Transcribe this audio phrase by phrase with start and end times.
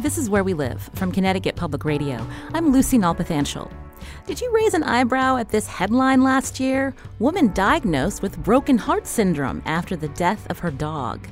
[0.00, 2.26] This is Where We Live from Connecticut Public Radio.
[2.54, 3.70] I'm Lucy Nalpathanchel.
[4.26, 6.94] Did you raise an eyebrow at this headline last year?
[7.18, 11.28] Woman diagnosed with broken heart syndrome after the death of her dog.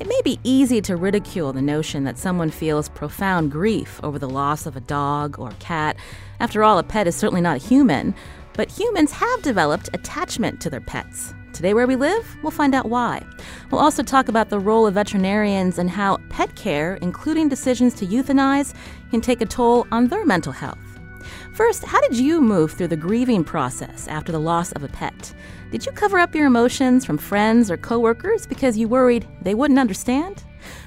[0.00, 4.30] It may be easy to ridicule the notion that someone feels profound grief over the
[4.30, 5.98] loss of a dog or cat.
[6.40, 8.14] After all, a pet is certainly not human,
[8.54, 11.34] but humans have developed attachment to their pets.
[11.56, 13.24] Today, where we live, we'll find out why.
[13.70, 18.06] We'll also talk about the role of veterinarians and how pet care, including decisions to
[18.06, 18.74] euthanize,
[19.10, 20.78] can take a toll on their mental health.
[21.54, 25.32] First, how did you move through the grieving process after the loss of a pet?
[25.70, 29.80] Did you cover up your emotions from friends or coworkers because you worried they wouldn't
[29.80, 30.44] understand?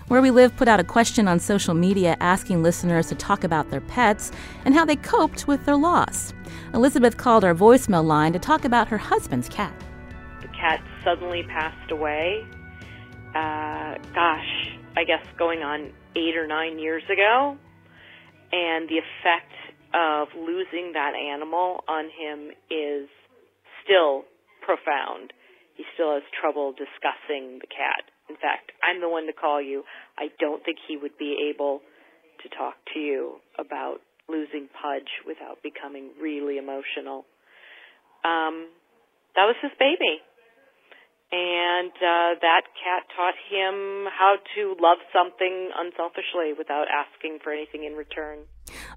[0.07, 3.71] Where We Live put out a question on social media asking listeners to talk about
[3.71, 4.31] their pets
[4.65, 6.31] and how they coped with their loss.
[6.75, 9.73] Elizabeth called our voicemail line to talk about her husband's cat
[10.59, 12.43] cat suddenly passed away.
[13.29, 14.51] Uh, gosh,
[14.97, 17.57] I guess going on eight or nine years ago.
[18.51, 19.53] And the effect
[19.93, 23.07] of losing that animal on him is
[23.83, 24.23] still
[24.65, 25.33] profound.
[25.75, 28.09] He still has trouble discussing the cat.
[28.29, 29.83] In fact, I'm the one to call you.
[30.17, 31.81] I don't think he would be able
[32.43, 37.25] to talk to you about losing Pudge without becoming really emotional.
[38.25, 38.69] Um,
[39.35, 40.21] that was his baby
[41.31, 47.83] and uh, that cat taught him how to love something unselfishly without asking for anything
[47.85, 48.39] in return.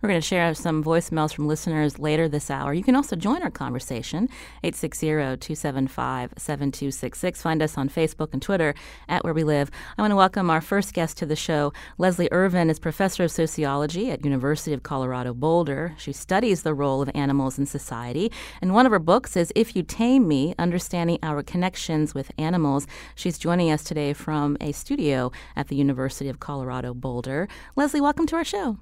[0.01, 2.75] We're going to share some voicemails from listeners later this hour.
[2.75, 4.29] You can also join our conversation,
[4.65, 7.37] 860-275-7266.
[7.39, 8.75] Find us on Facebook and Twitter
[9.09, 9.71] at Where We Live.
[9.97, 11.73] I want to welcome our first guest to the show.
[11.99, 15.95] Leslie Irvine is professor of sociology at University of Colorado Boulder.
[15.99, 19.77] She studies the role of animals in society, and one of her books is If
[19.77, 22.87] You Tame Me, Understanding Our Connections with Animals.
[23.15, 27.49] She's joining us today from a studio at the University of Colorado Boulder.
[27.77, 28.79] Leslie, welcome to our show.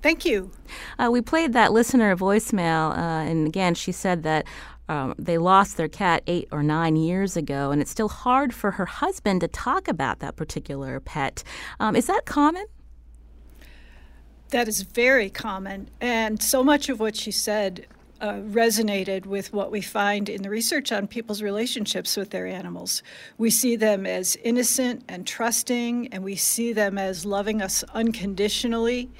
[0.00, 0.50] Thank you.
[0.98, 4.46] Uh, we played that listener voicemail, uh, and again, she said that
[4.88, 8.72] um, they lost their cat eight or nine years ago, and it's still hard for
[8.72, 11.42] her husband to talk about that particular pet.
[11.80, 12.64] Um, is that common?
[14.50, 15.90] That is very common.
[16.00, 17.86] And so much of what she said
[18.20, 23.02] uh, resonated with what we find in the research on people's relationships with their animals.
[23.36, 29.10] We see them as innocent and trusting, and we see them as loving us unconditionally.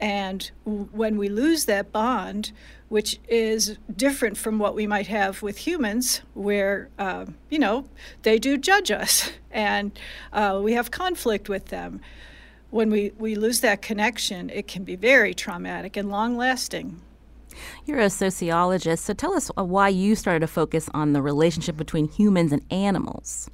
[0.00, 2.52] And when we lose that bond,
[2.88, 7.86] which is different from what we might have with humans, where, uh, you know,
[8.22, 9.98] they do judge us and
[10.32, 12.00] uh, we have conflict with them.
[12.70, 17.00] When we, we lose that connection, it can be very traumatic and long lasting.
[17.84, 21.76] You're a sociologist, so tell us uh, why you started to focus on the relationship
[21.76, 23.50] between humans and animals.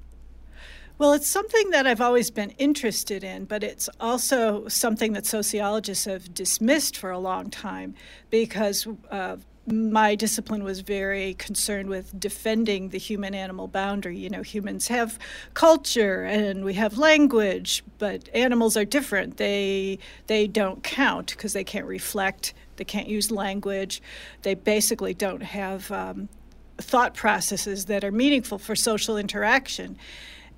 [0.99, 6.07] Well, it's something that I've always been interested in, but it's also something that sociologists
[6.07, 7.95] have dismissed for a long time
[8.31, 9.37] because uh,
[9.67, 14.17] my discipline was very concerned with defending the human animal boundary.
[14.17, 15.19] You know, humans have
[15.53, 19.37] culture and we have language, but animals are different.
[19.37, 19.99] They
[20.29, 24.01] they don't count because they can't reflect, they can't use language.
[24.43, 26.31] They basically don't have um,
[26.79, 29.99] thought processes that are meaningful for social interaction.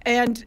[0.09, 0.43] And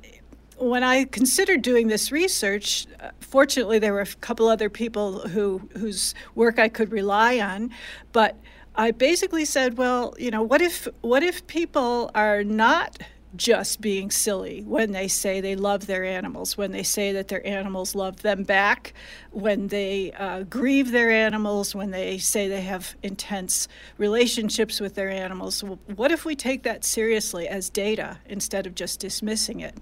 [0.58, 5.62] when I considered doing this research, uh, fortunately there were a couple other people who
[5.78, 7.70] whose work I could rely on,
[8.12, 8.36] but
[8.74, 12.98] I basically said, well, you know, what if what if people are not
[13.36, 17.46] just being silly when they say they love their animals, when they say that their
[17.48, 18.94] animals love them back,
[19.32, 23.68] when they uh, grieve their animals, when they say they have intense
[23.98, 25.64] relationships with their animals.
[25.96, 29.78] What if we take that seriously as data instead of just dismissing it?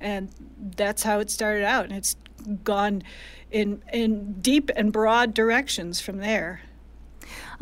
[0.00, 0.30] And
[0.76, 2.16] that's how it started out, and it's
[2.64, 3.02] gone
[3.50, 6.62] in in deep and broad directions from there.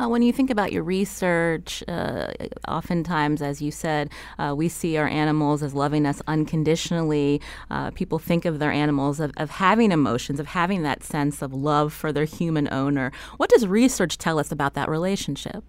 [0.01, 2.27] Uh, when you think about your research, uh,
[2.67, 4.09] oftentimes, as you said,
[4.39, 7.39] uh, we see our animals as loving us unconditionally.
[7.69, 11.53] Uh, people think of their animals of, of having emotions, of having that sense of
[11.53, 13.11] love for their human owner.
[13.37, 15.63] What does research tell us about that relationship?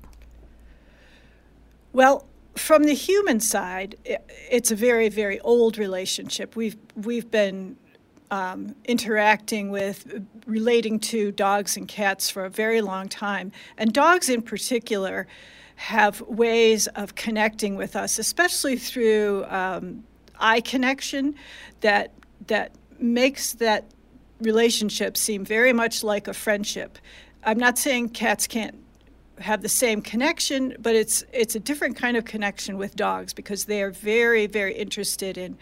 [1.93, 2.27] Well,
[2.57, 3.97] from the human side,
[4.51, 6.57] it's a very, very old relationship.
[6.57, 7.77] We've we've been
[8.33, 13.53] um, interacting with, relating to dogs and cats for a very long time.
[13.77, 15.27] And dogs in particular
[15.77, 20.03] have ways of connecting with us, especially through um,
[20.41, 21.35] eye connection,
[21.83, 22.13] that
[22.47, 23.85] that makes that
[24.41, 26.99] relationship seem very much like a friendship.
[27.45, 28.77] I'm not saying cats can't
[29.39, 33.67] have the same connection, but it's it's a different kind of connection with dogs because
[33.67, 35.59] they are very very interested in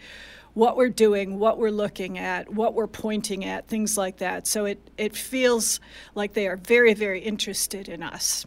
[0.53, 4.47] what we're doing, what we're looking at, what we're pointing at, things like that.
[4.47, 5.79] So it it feels
[6.15, 8.45] like they are very very interested in us.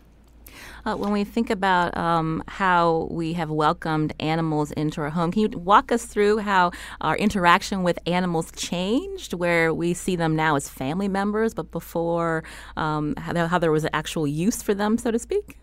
[0.87, 5.43] Uh, when we think about um, how we have welcomed animals into our home, can
[5.43, 6.71] you walk us through how
[7.01, 12.45] our interaction with animals changed, where we see them now as family members, but before
[12.77, 15.57] um, how, how there was an actual use for them, so to speak?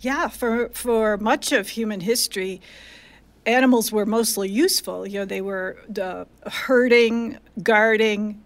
[0.00, 2.60] Yeah, for for much of human history,
[3.46, 5.06] animals were mostly useful.
[5.06, 8.42] You know, they were uh, herding, guarding,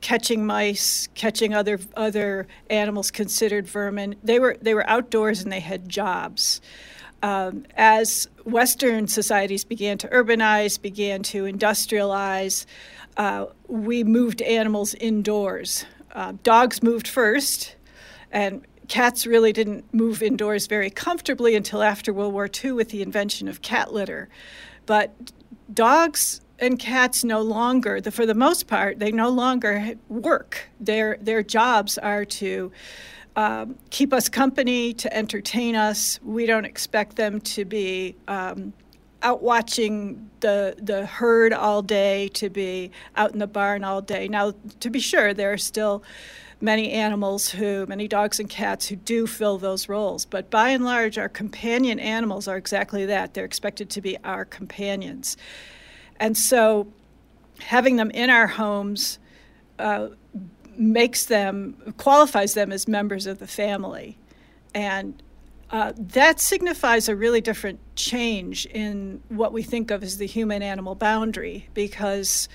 [0.00, 4.16] catching mice, catching other other animals considered vermin.
[4.22, 6.60] They were they were outdoors and they had jobs.
[7.22, 12.66] Um, as Western societies began to urbanize, began to industrialize,
[13.16, 15.86] uh, we moved animals indoors.
[16.12, 17.76] Uh, dogs moved first,
[18.32, 23.02] and cats really didn't move indoors very comfortably until after World War II with the
[23.02, 24.28] invention of cat litter.
[24.86, 25.12] But
[25.72, 30.70] dogs and cats no longer, the, for the most part, they no longer work.
[30.80, 32.72] Their their jobs are to
[33.34, 36.20] um, keep us company, to entertain us.
[36.22, 38.72] We don't expect them to be um,
[39.22, 44.28] out watching the the herd all day, to be out in the barn all day.
[44.28, 46.02] Now, to be sure, there are still
[46.62, 50.24] many animals who, many dogs and cats who do fill those roles.
[50.24, 53.34] But by and large, our companion animals are exactly that.
[53.34, 55.36] They're expected to be our companions.
[56.20, 56.86] And so
[57.58, 59.18] having them in our homes
[59.78, 60.08] uh,
[60.76, 64.16] makes them, qualifies them as members of the family.
[64.72, 65.20] And
[65.70, 70.62] uh, that signifies a really different change in what we think of as the human
[70.62, 72.48] animal boundary because.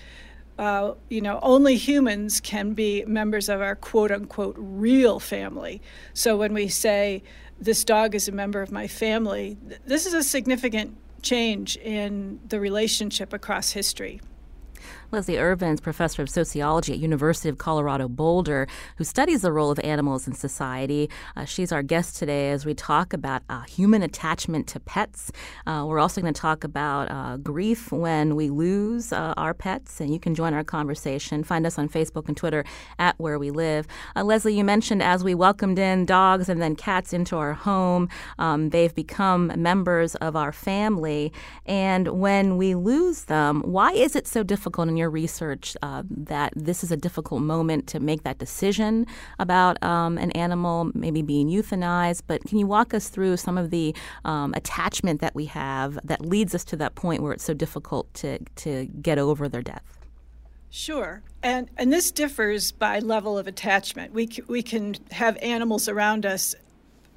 [0.58, 5.82] Uh, you know, only humans can be members of our quote unquote real family.
[6.14, 7.24] So when we say
[7.60, 12.40] this dog is a member of my family, th- this is a significant change in
[12.48, 14.20] the relationship across history.
[15.10, 18.68] Leslie Irvine professor of sociology at University of Colorado Boulder,
[18.98, 21.10] who studies the role of animals in society.
[21.36, 25.32] Uh, she's our guest today as we talk about uh, human attachment to pets.
[25.66, 30.02] Uh, we're also going to talk about uh, grief when we lose uh, our pets,
[30.02, 31.42] and you can join our conversation.
[31.42, 32.66] Find us on Facebook and Twitter
[33.00, 33.88] at Where We Live.
[34.14, 38.10] Uh, Leslie, you mentioned as we welcomed in dogs and then cats into our home,
[38.40, 41.32] um, they've become members of our family.
[41.66, 44.97] And when we lose them, why is it so difficult?
[44.98, 49.06] Your research uh, that this is a difficult moment to make that decision
[49.40, 52.24] about um, an animal maybe being euthanized.
[52.28, 53.96] But can you walk us through some of the
[54.26, 58.14] um, attachment that we have that leads us to that point where it's so difficult
[58.16, 59.98] to, to get over their death?
[60.70, 61.24] Sure.
[61.42, 64.14] And, and this differs by level of attachment.
[64.14, 66.56] We, c- we can have animals around us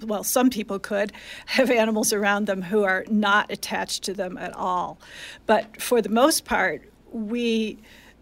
[0.02, 1.12] well, some people could
[1.46, 4.98] have animals around them who are not attached to them at all.
[5.46, 7.78] But for the most part, we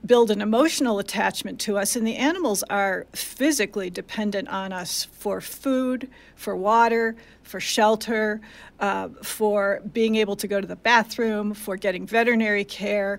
[0.07, 5.41] build an emotional attachment to us, and the animals are physically dependent on us for
[5.41, 8.41] food, for water, for shelter,
[8.81, 13.19] uh, for being able to go to the bathroom, for getting veterinary care,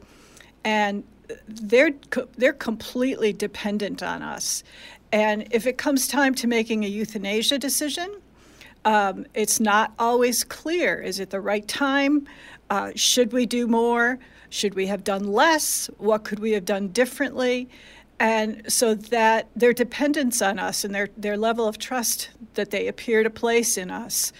[0.64, 1.04] and
[1.48, 1.92] they're
[2.38, 4.64] they're completely dependent on us.
[5.12, 8.10] And if it comes time to making a euthanasia decision,
[8.86, 11.02] um, it's not always clear.
[11.02, 12.28] Is it the right time?
[12.70, 14.20] Uh, should we do more?
[14.50, 15.90] Should we have done less?
[15.98, 17.70] What could we have done differently?
[18.20, 22.88] And so that their dependence on us and their, their level of trust that they
[22.88, 24.34] appear to place in us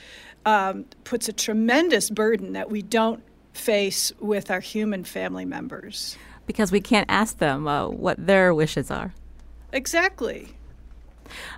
[0.46, 3.24] um, puts a tremendous burden that we don't
[3.54, 6.18] face with our human family members.
[6.46, 9.14] Because we can't ask them uh, what their wishes are.
[9.72, 10.50] Exactly.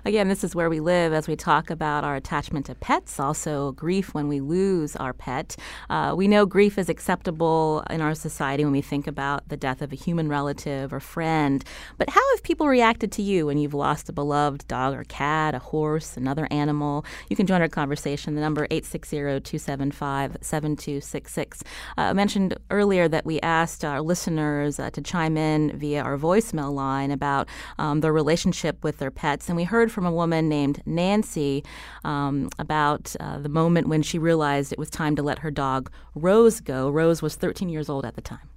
[0.04, 3.72] Again, this is where we live as we talk about our attachment to pets, also
[3.72, 5.56] grief when we lose our pet.
[5.90, 9.82] Uh, we know grief is acceptable in our society when we think about the death
[9.82, 11.64] of a human relative or friend.
[11.98, 15.54] But how have people reacted to you when you've lost a beloved dog or cat,
[15.54, 17.04] a horse, another animal?
[17.28, 18.34] You can join our conversation.
[18.34, 21.62] The number 860-275-7266.
[21.62, 26.16] Uh, I mentioned earlier that we asked our listeners uh, to chime in via our
[26.16, 27.48] voicemail line about
[27.78, 31.62] um, their relationship with their pets, and we we heard from a woman named Nancy
[32.02, 35.88] um, about uh, the moment when she realized it was time to let her dog
[36.16, 36.90] Rose go.
[36.90, 38.48] Rose was 13 years old at the time.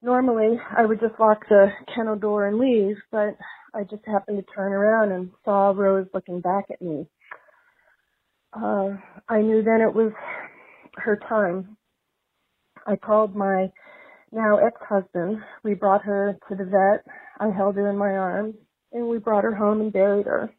[0.00, 3.36] normally I would just lock the kennel door and leave, but
[3.74, 7.04] I just happened to turn around and saw Rose looking back at me.
[8.52, 8.90] Uh,
[9.28, 10.12] I knew then it was
[10.94, 11.76] her time.
[12.86, 13.72] I called my
[14.30, 15.38] now ex-husband.
[15.64, 17.04] We brought her to the vet.
[17.40, 18.54] I held her in my arms
[18.92, 20.50] and we brought her home and buried her.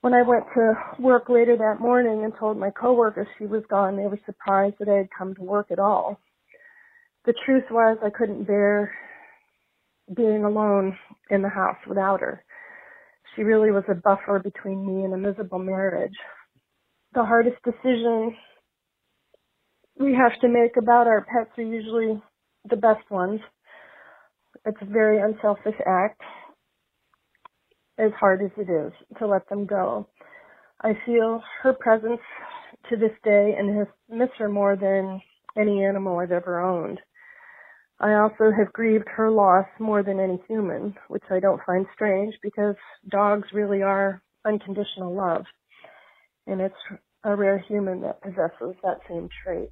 [0.00, 3.96] When I went to work later that morning and told my coworkers she was gone,
[3.96, 6.20] they were surprised that I had come to work at all
[7.24, 8.92] the truth was I couldn't bear
[10.14, 10.96] being alone
[11.30, 12.44] in the house without her.
[13.34, 16.14] She really was a buffer between me and a miserable marriage.
[17.14, 18.36] The hardest decision
[19.98, 22.20] we have to make about our pets are usually
[22.68, 23.40] the best ones.
[24.66, 26.20] It's a very unselfish act,
[27.98, 30.06] as hard as it is to let them go.
[30.82, 32.20] I feel her presence
[32.90, 35.20] to this day and miss her more than
[35.56, 37.00] any animal I've ever owned.
[38.00, 42.34] I also have grieved her loss more than any human, which I don't find strange
[42.42, 42.74] because
[43.08, 45.44] dogs really are unconditional love.
[46.46, 46.74] And it's
[47.22, 49.70] a rare human that possesses that same trait.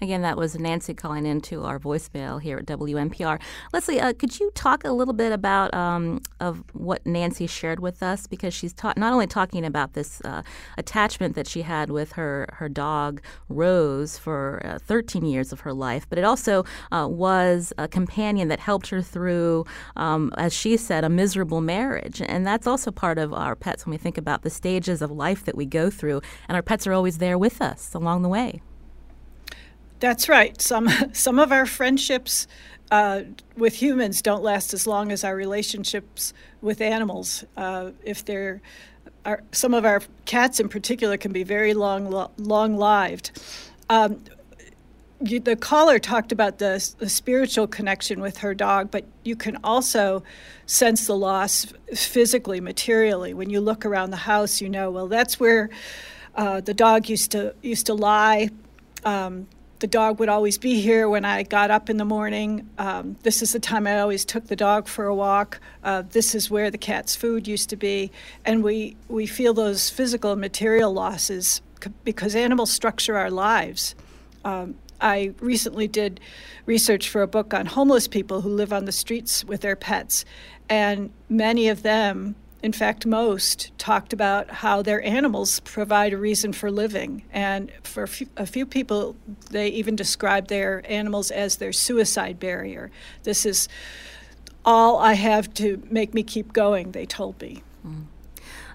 [0.00, 3.40] Again, that was Nancy calling into our voicemail here at WNPR.
[3.72, 8.02] Leslie, uh, could you talk a little bit about um, of what Nancy shared with
[8.02, 10.42] us because she's ta- not only talking about this uh,
[10.78, 15.72] attachment that she had with her her dog Rose for uh, 13 years of her
[15.72, 19.64] life, but it also uh, was a companion that helped her through,
[19.96, 23.92] um, as she said, a miserable marriage, and that's also part of our pets when
[23.92, 26.92] we think about the stages of life that we go through, and our pets are
[26.92, 28.60] always there with us along the way.
[30.02, 30.60] That's right.
[30.60, 32.48] Some some of our friendships
[32.90, 33.22] uh,
[33.56, 37.44] with humans don't last as long as our relationships with animals.
[37.56, 38.60] Uh, if they're
[39.24, 43.40] our, some of our cats in particular can be very long long lived.
[43.88, 44.24] Um,
[45.20, 49.56] you, the caller talked about the, the, spiritual connection with her dog, but you can
[49.62, 50.24] also
[50.66, 53.32] sense the loss physically, materially.
[53.32, 55.70] When you look around the house, you know, well, that's where
[56.34, 58.50] uh, the dog used to used to lie.
[59.04, 59.46] Um,
[59.82, 62.70] the dog would always be here when I got up in the morning.
[62.78, 65.58] Um, this is the time I always took the dog for a walk.
[65.82, 68.12] Uh, this is where the cat's food used to be.
[68.44, 73.96] And we, we feel those physical and material losses c- because animals structure our lives.
[74.44, 76.20] Um, I recently did
[76.64, 80.24] research for a book on homeless people who live on the streets with their pets,
[80.68, 86.52] and many of them in fact, most talked about how their animals provide a reason
[86.52, 87.24] for living.
[87.32, 89.16] And for a few, a few, people,
[89.50, 92.92] they even described their animals as their suicide barrier.
[93.24, 93.68] This is
[94.64, 97.64] all I have to make me keep going, they told me.
[97.84, 98.04] Mm.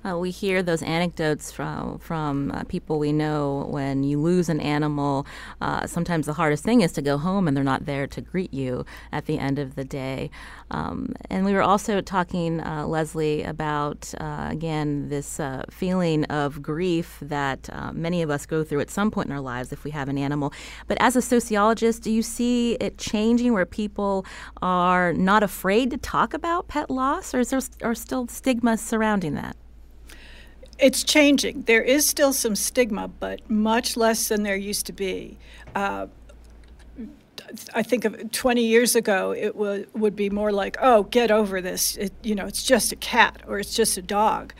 [0.06, 4.60] Uh, we hear those anecdotes from from uh, people we know when you lose an
[4.60, 5.25] animal.
[5.62, 8.54] Uh, sometimes the hardest thing is to go home and they're not there to greet
[8.54, 10.30] you at the end of the day.
[10.72, 16.62] Um, and we were also talking, uh, Leslie, about uh, again this uh, feeling of
[16.62, 19.92] grief that many of us go through at some point in our lives if we
[19.92, 20.54] have an animal.
[20.88, 24.25] But as a sociologist, do you see it changing where people
[24.62, 29.34] are not afraid to talk about pet loss, or is there are still stigma surrounding
[29.36, 29.56] that?
[30.79, 31.63] It's changing.
[31.63, 35.38] There is still some stigma, but much less than there used to be.
[35.74, 36.07] Uh,
[37.74, 41.62] I think of 20 years ago, it would would be more like, "Oh, get over
[41.62, 41.96] this.
[41.98, 44.53] It, you know, it's just a cat or it's just a dog."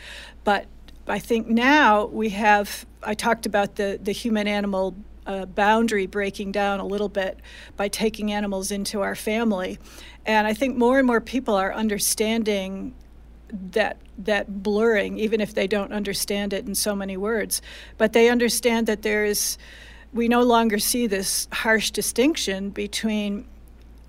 [0.44, 0.66] But
[1.08, 2.86] I think now we have.
[3.04, 4.96] I talked about the the human animal
[5.26, 7.40] uh, boundary breaking down a little bit
[7.76, 9.78] by taking animals into our family,
[10.26, 12.96] and I think more and more people are understanding
[13.52, 17.62] that that blurring, even if they don't understand it in so many words.
[17.98, 19.58] But they understand that there is,
[20.14, 23.46] we no longer see this harsh distinction between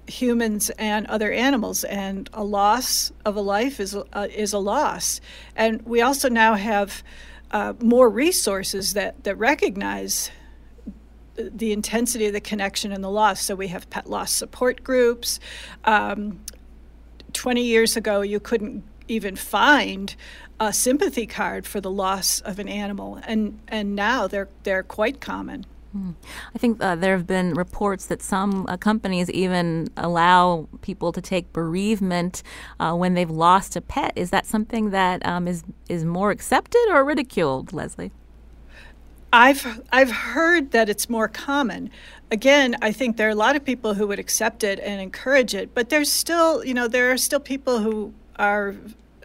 [0.07, 5.21] humans and other animals, and a loss of a life is uh, is a loss.
[5.54, 7.02] And we also now have
[7.50, 10.30] uh, more resources that that recognize
[11.37, 13.42] the intensity of the connection and the loss.
[13.42, 15.38] So we have pet loss support groups.
[15.85, 16.40] Um,
[17.33, 20.14] 20 years ago, you couldn't even find
[20.60, 25.20] a sympathy card for the loss of an animal, and and now they're they're quite
[25.20, 25.66] common.
[25.92, 26.10] Hmm.
[26.54, 31.22] I think uh, there have been reports that some uh, companies even allow people to
[31.22, 32.42] take bereavement
[32.78, 34.12] uh, when they've lost a pet.
[34.14, 38.12] Is that something that um, is is more accepted or ridiculed, Leslie?
[39.32, 41.90] I've I've heard that it's more common.
[42.30, 45.54] Again, I think there are a lot of people who would accept it and encourage
[45.54, 48.75] it, but there's still, you know, there are still people who are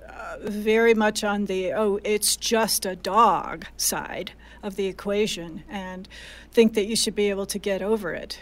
[0.08, 6.08] uh, very much on the oh it's just a dog side of the equation and
[6.52, 8.40] think that you should be able to get over it.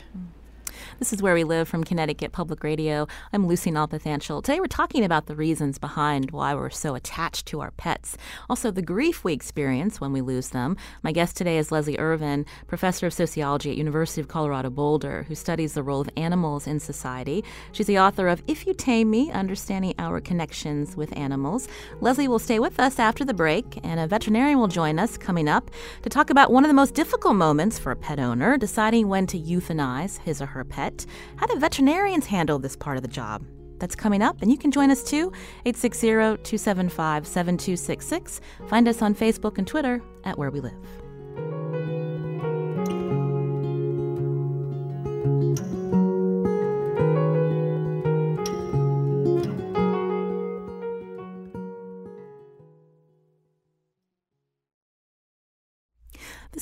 [1.01, 3.08] This is Where We Live from Connecticut Public Radio.
[3.34, 4.43] I'm Lucy Nalpathanchel.
[4.43, 8.17] Today we're talking about the reasons behind why we're so attached to our pets.
[8.48, 10.77] Also, the grief we experience when we lose them.
[11.01, 15.34] My guest today is Leslie Irvine, professor of sociology at University of Colorado Boulder, who
[15.34, 17.43] studies the role of animals in society.
[17.72, 21.67] She's the author of If You Tame Me, Understanding Our Connections with Animals.
[22.00, 25.50] Leslie will stay with us after the break, and a veterinarian will join us coming
[25.50, 25.72] up
[26.03, 29.25] to talk about one of the most difficult moments for a pet owner, deciding when
[29.25, 30.90] to euthanize his or her pet.
[31.38, 33.43] How do veterinarians handle this part of the job?
[33.79, 35.31] That's coming up, and you can join us too.
[35.65, 38.41] 860 275 7266.
[38.67, 40.74] Find us on Facebook and Twitter at Where We Live.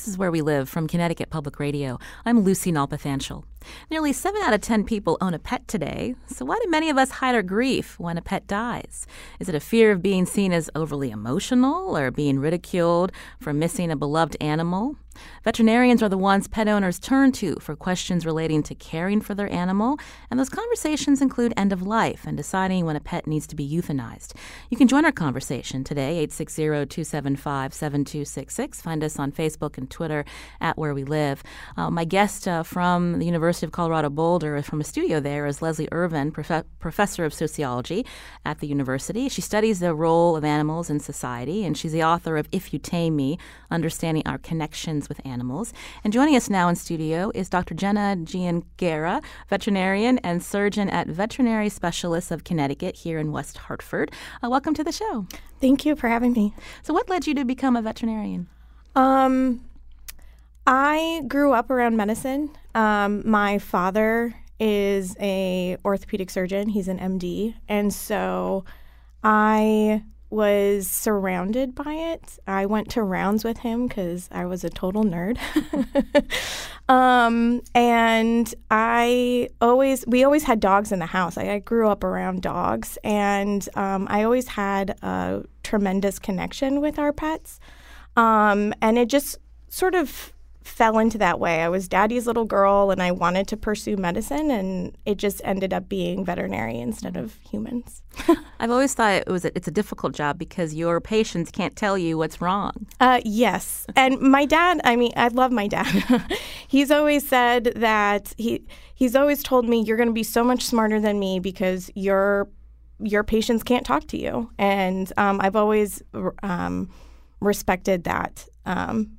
[0.00, 1.98] This is Where We Live from Connecticut Public Radio.
[2.24, 3.44] I'm Lucy Nalpathanchel.
[3.90, 6.96] Nearly 7 out of 10 people own a pet today, so why do many of
[6.96, 9.06] us hide our grief when a pet dies?
[9.40, 13.90] Is it a fear of being seen as overly emotional or being ridiculed for missing
[13.90, 14.96] a beloved animal?
[15.44, 19.50] Veterinarians are the ones pet owners turn to for questions relating to caring for their
[19.52, 19.98] animal,
[20.30, 23.68] and those conversations include end of life and deciding when a pet needs to be
[23.68, 24.34] euthanized.
[24.68, 28.80] You can join our conversation today, 860 275 7266.
[28.82, 30.24] Find us on Facebook and Twitter
[30.60, 31.42] at Where We Live.
[31.76, 35.62] Uh, my guest uh, from the University of Colorado Boulder, from a studio there, is
[35.62, 38.04] Leslie Irvine, prof- professor of sociology
[38.44, 39.28] at the university.
[39.28, 42.78] She studies the role of animals in society, and she's the author of If You
[42.78, 43.38] Tame Me
[43.70, 45.72] Understanding Our Connections with Animals.
[46.04, 47.74] And joining us now in studio is Dr.
[47.74, 54.10] Jenna Gianguerra, veterinarian and surgeon at Veterinary Specialists of Connecticut here in West Hartford.
[54.42, 55.26] Uh, welcome to the show.
[55.60, 56.54] Thank you for having me.
[56.82, 58.48] So, what led you to become a veterinarian?
[58.94, 59.62] Um,
[60.66, 62.50] I grew up around medicine.
[62.74, 66.68] Um, my father is a orthopedic surgeon.
[66.68, 68.64] He's an MD, and so
[69.24, 72.38] I was surrounded by it.
[72.46, 75.38] I went to rounds with him because I was a total nerd.
[76.88, 81.36] um, and I always, we always had dogs in the house.
[81.36, 86.98] I, I grew up around dogs, and um, I always had a tremendous connection with
[86.98, 87.60] our pets.
[88.16, 89.38] Um, and it just
[89.68, 90.32] sort of
[90.70, 91.62] fell into that way.
[91.62, 95.72] I was daddy's little girl and I wanted to pursue medicine and it just ended
[95.72, 98.02] up being veterinary instead of humans.
[98.60, 101.98] I've always thought it was a, it's a difficult job because your patients can't tell
[101.98, 102.86] you what's wrong.
[103.00, 103.86] Uh, yes.
[103.96, 106.24] And my dad, I mean, I love my dad.
[106.68, 110.64] he's always said that he he's always told me you're going to be so much
[110.64, 112.48] smarter than me because your
[113.02, 114.50] your patients can't talk to you.
[114.58, 116.02] And um, I've always
[116.42, 116.90] um,
[117.40, 119.18] respected that um,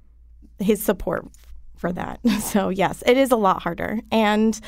[0.62, 1.26] his support
[1.76, 2.19] for that.
[2.41, 4.60] So yes, it is a lot harder, and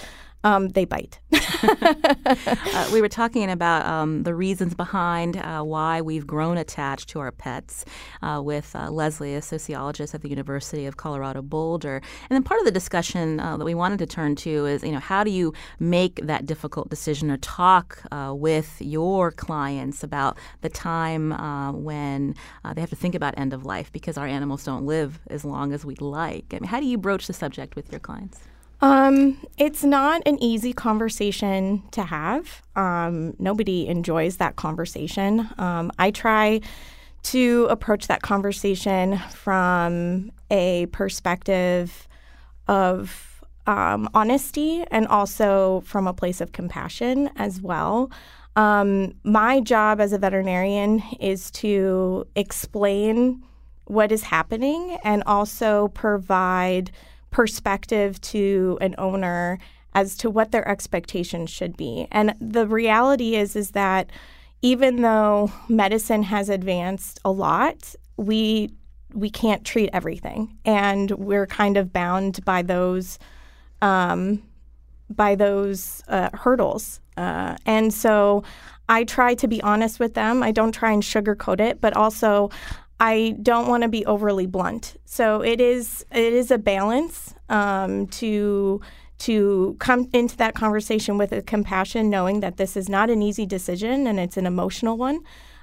[0.44, 1.20] um, they bite.
[1.64, 7.20] uh, we were talking about um, the reasons behind uh, why we've grown attached to
[7.20, 7.86] our pets
[8.22, 12.02] uh, with uh, Leslie, a sociologist at the University of Colorado Boulder.
[12.30, 14.92] And then part of the discussion uh, that we wanted to turn to is, you
[14.92, 20.38] know, how do you make that difficult decision or talk uh, with your clients about
[20.62, 21.32] the time
[21.84, 22.36] when
[22.74, 25.74] they have to think about end of life because our animals don't live as long
[25.74, 26.46] as we'd like?
[26.52, 28.42] I mean, how do you broach the subject with your clients?
[28.84, 32.62] Um, it's not an easy conversation to have.
[32.76, 35.48] Um, nobody enjoys that conversation.
[35.58, 36.60] Um, I try
[37.24, 42.10] to approach that conversation from a perspective
[42.68, 48.12] of um, honesty and also from a place of compassion as well.
[48.58, 53.46] Um, my job as a veterinarian is to explain
[53.86, 56.92] what is happening and also provide
[57.34, 59.58] perspective to an owner
[59.94, 62.08] as to what their expectations should be.
[62.12, 64.10] And the reality is is that
[64.62, 68.72] even though medicine has advanced a lot, we
[69.14, 73.20] we can't treat everything, and we're kind of bound by those
[73.82, 74.42] um,
[75.10, 77.02] by those uh, hurdles.
[77.18, 78.44] Uh, and so,
[78.90, 80.42] I try to be honest with them.
[80.42, 82.50] I don't try and sugarcoat it, but also
[83.00, 84.98] I don't want to be overly blunt.
[85.06, 88.82] So it is it is a balance um, to
[89.20, 93.46] to come into that conversation with a compassion, knowing that this is not an easy
[93.46, 95.20] decision and it's an emotional one,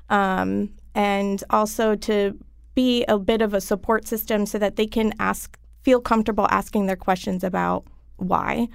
[0.09, 2.39] um, and also to
[2.75, 6.87] be a bit of a support system so that they can ask feel comfortable asking
[6.87, 7.85] their questions about
[8.17, 8.69] why,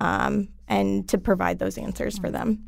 [0.00, 2.64] um, and to provide those answers for them.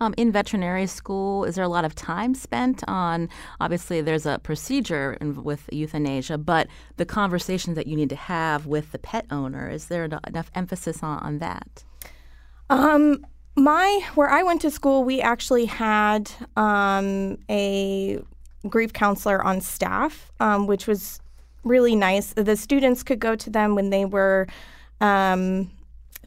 [0.00, 3.28] Um, in veterinary school, is there a lot of time spent on?
[3.60, 8.66] Obviously, there's a procedure in, with euthanasia, but the conversations that you need to have
[8.66, 11.84] with the pet owner is there enough emphasis on, on that?
[12.68, 18.20] Um, my where I went to school, we actually had um, a
[18.68, 21.20] grief counselor on staff, um, which was
[21.64, 22.32] really nice.
[22.34, 24.46] The students could go to them when they were
[25.00, 25.70] um,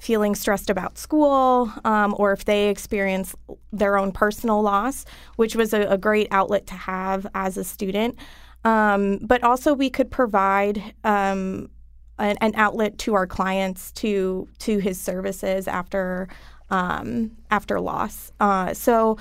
[0.04, 3.34] feeling stressed about school um, or if they experience
[3.72, 5.06] their own personal loss,
[5.38, 8.18] which was a, a great outlet to have as a student.
[8.66, 11.70] Um, but also, we could provide um,
[12.20, 16.28] an, an, outlet to our clients to to his services after
[16.70, 18.32] um, after loss.
[18.40, 19.18] Uh, so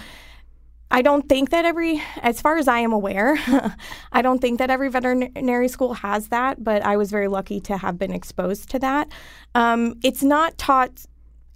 [0.92, 3.38] I don't think that every, as far as I am aware,
[4.12, 7.78] I don't think that every veterinary school has that, but I was very lucky to
[7.78, 9.10] have been exposed to that.
[9.54, 11.06] Um, it's not taught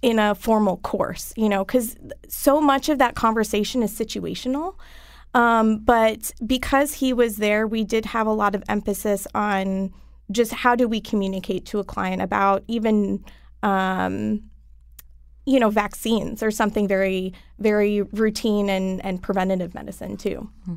[0.01, 1.95] in a formal course, you know, because
[2.27, 4.75] so much of that conversation is situational.
[5.35, 9.93] Um, but because he was there, we did have a lot of emphasis on
[10.31, 13.23] just how do we communicate to a client about even
[13.61, 14.41] um,
[15.47, 20.49] you know, vaccines or something very, very routine and, and preventative medicine too.
[20.63, 20.75] Mm-hmm.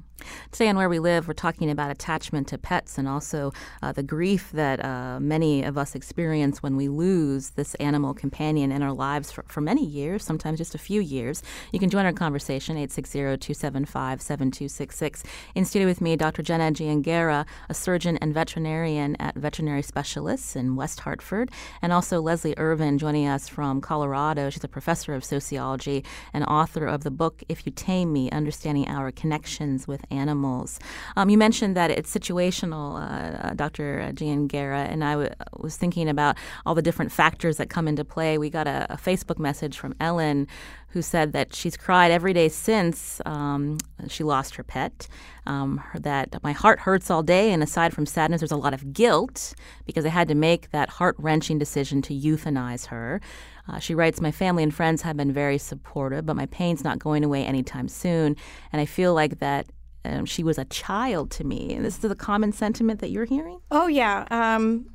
[0.51, 4.03] Today on Where We Live, we're talking about attachment to pets and also uh, the
[4.03, 8.93] grief that uh, many of us experience when we lose this animal companion in our
[8.93, 11.43] lives for, for many years, sometimes just a few years.
[11.73, 15.25] You can join our conversation, 860-275-7266.
[15.55, 16.43] In studio with me, Dr.
[16.43, 21.51] Jenna Gianguerra, a surgeon and veterinarian at Veterinary Specialists in West Hartford,
[21.83, 24.51] and also Leslie Irvine joining us from Colorado.
[24.51, 28.87] She's a professor of sociology and author of the book If You Tame Me, Understanding
[28.89, 30.79] Our Connections with animals.
[31.17, 34.13] Um, you mentioned that it's situational, uh, uh, Dr.
[34.15, 38.39] Gianguerra, and I w- was thinking about all the different factors that come into play.
[38.39, 40.47] We got a, a Facebook message from Ellen
[40.91, 45.07] who said that she's cried every day since um, she lost her pet.
[45.47, 48.93] Um, that my heart hurts all day, and aside from sadness, there's a lot of
[48.93, 49.55] guilt
[49.87, 53.21] because I had to make that heart wrenching decision to euthanize her.
[53.69, 56.99] Uh, she writes, My family and friends have been very supportive, but my pain's not
[56.99, 58.37] going away anytime soon.
[58.73, 59.67] And I feel like that
[60.05, 61.75] um, she was a child to me.
[61.75, 63.61] And this is the common sentiment that you're hearing?
[63.71, 64.27] Oh, yeah.
[64.31, 64.87] Um,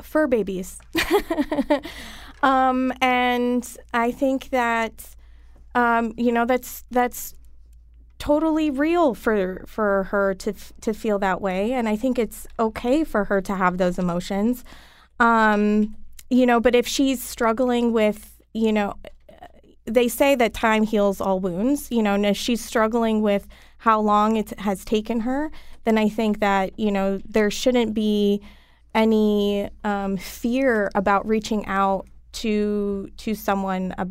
[0.00, 0.78] fur babies.
[2.42, 5.15] um, and I think that,
[5.76, 7.34] um, you know, that's, that's
[8.18, 11.74] totally real for for her to to feel that way.
[11.74, 14.64] And i think it's okay for her to have those emotions.
[15.20, 15.94] Um,
[16.30, 18.94] you know but if she's struggling with you know
[19.84, 23.46] they say that time heals all wounds you know and if she's struggling with
[23.78, 25.50] how long it has taken her,
[25.84, 28.40] then I think that you know there shouldn't be
[28.94, 34.06] any um, fear about reaching out to to someone uh,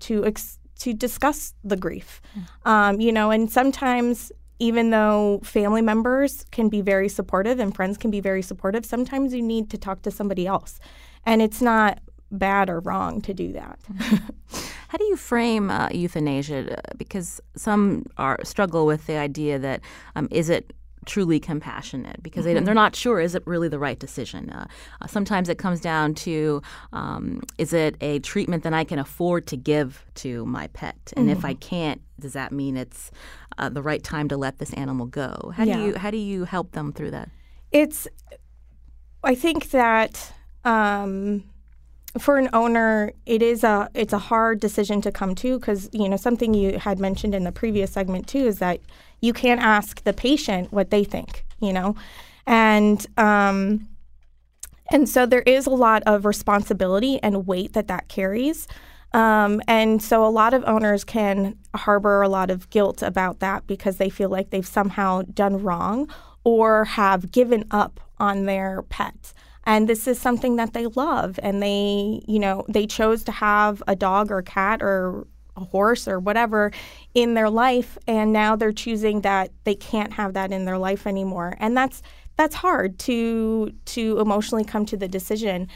[0.00, 2.20] to ex- to discuss the grief.
[2.36, 2.70] Mm.
[2.70, 7.96] Um, you know, and sometimes even though family members can be very supportive and friends
[7.96, 10.80] can be very supportive, sometimes you need to talk to somebody else,
[11.24, 13.78] and it's not bad or wrong to do that.
[14.88, 16.80] How do you frame uh, euthanasia?
[16.96, 19.80] Because some are struggle with the idea that
[20.16, 20.72] um, is it
[21.08, 22.64] truly compassionate because mm-hmm.
[22.64, 24.50] they, are not sure is it really the right decision.
[24.50, 24.66] Uh,
[25.00, 29.46] uh, sometimes it comes down to um, is it a treatment that I can afford
[29.48, 31.38] to give to my pet, and mm-hmm.
[31.38, 31.68] if I mm-hmm.
[31.68, 33.10] can't, does that mean it's
[33.56, 35.52] uh, the right time to let this animal go?
[35.56, 35.76] How yeah.
[35.76, 37.30] do you how do you help them through that?
[37.72, 38.06] It's
[39.24, 40.32] I think that.
[40.64, 41.44] Um,
[42.18, 46.08] for an owner, it is a it's a hard decision to come to because you
[46.08, 48.80] know something you had mentioned in the previous segment too is that
[49.20, 51.96] you can't ask the patient what they think, you know,
[52.46, 53.88] and um,
[54.90, 58.68] and so there is a lot of responsibility and weight that that carries.
[59.12, 63.66] Um, and so a lot of owners can harbor a lot of guilt about that
[63.66, 66.10] because they feel like they've somehow done wrong
[66.44, 69.32] or have given up on their pet
[69.68, 71.38] and this is something that they love.
[71.42, 75.26] And they you know they chose to have a dog or a cat or
[75.56, 76.72] a horse or whatever
[77.14, 77.98] in their life.
[78.08, 81.54] And now they're choosing that they can't have that in their life anymore.
[81.60, 82.02] And that's
[82.36, 85.68] that's hard to to emotionally come to the decision.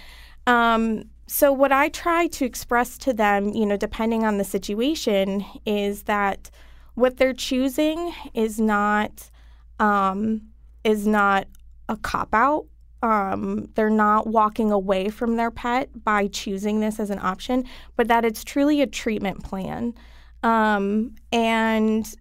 [0.47, 5.43] Um, so what i try to express to them you know depending on the situation
[5.65, 6.51] is that
[6.95, 9.31] what they're choosing is not
[9.79, 10.43] um,
[10.85, 11.47] is not
[11.89, 12.67] a cop out
[13.03, 17.65] um, they're not walking away from their pet by choosing this as an option,
[17.97, 19.95] but that it's truly a treatment plan.
[20.43, 22.13] Um, and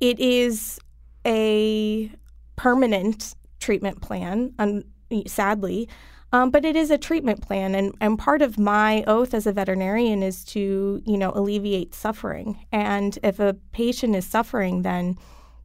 [0.00, 0.78] it is
[1.26, 2.10] a
[2.56, 4.82] permanent treatment plan, um,
[5.26, 5.88] sadly,
[6.32, 7.74] um, but it is a treatment plan.
[7.74, 12.64] And, and part of my oath as a veterinarian is to, you know, alleviate suffering.
[12.72, 15.18] And if a patient is suffering, then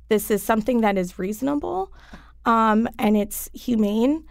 [0.09, 1.91] this is something that is reasonable
[2.47, 4.23] um, and it's humane,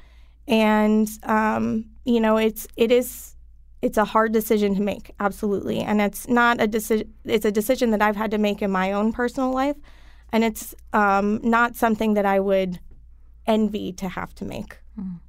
[0.49, 3.37] and um, you know it's it is
[3.83, 7.13] it's a hard decision to make, absolutely, and it's not a decision.
[7.25, 9.77] It's a decision that I've had to make in my own personal life,
[10.33, 12.81] and it's um, not something that I would
[13.47, 14.79] envy to have to make.
[14.99, 15.21] Mm.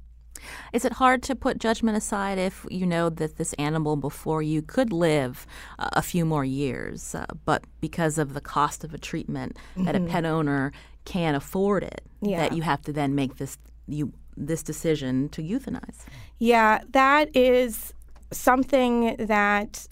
[0.72, 4.62] Is it hard to put judgment aside if you know that this animal before you
[4.62, 5.46] could live
[5.78, 9.84] uh, a few more years, uh, but because of the cost of a treatment mm-hmm.
[9.84, 10.08] that a mm-hmm.
[10.08, 10.72] pet owner
[11.08, 12.38] can't afford it, yeah.
[12.38, 16.04] that you have to then make this you this decision to euthanize?
[16.38, 17.92] Yeah, that is
[18.30, 19.88] something that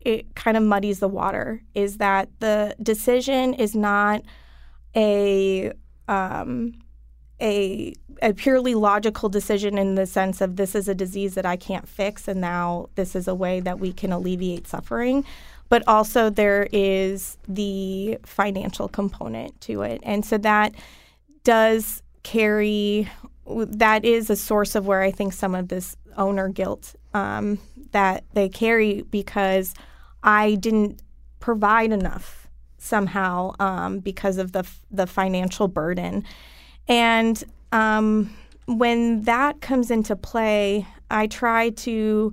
[0.00, 1.62] it kind of muddies the water.
[1.74, 4.22] Is that the decision is not
[4.94, 5.72] a
[6.06, 6.74] um,
[7.40, 11.56] a, a purely logical decision in the sense of this is a disease that I
[11.56, 15.24] can't fix, and now this is a way that we can alleviate suffering.
[15.72, 20.00] But also, there is the financial component to it.
[20.02, 20.74] And so that
[21.44, 23.08] does carry,
[23.46, 27.58] that is a source of where I think some of this owner guilt um,
[27.92, 29.72] that they carry because
[30.22, 31.00] I didn't
[31.40, 36.24] provide enough somehow um, because of the the financial burden.
[36.86, 42.32] And um, when that comes into play, I try to,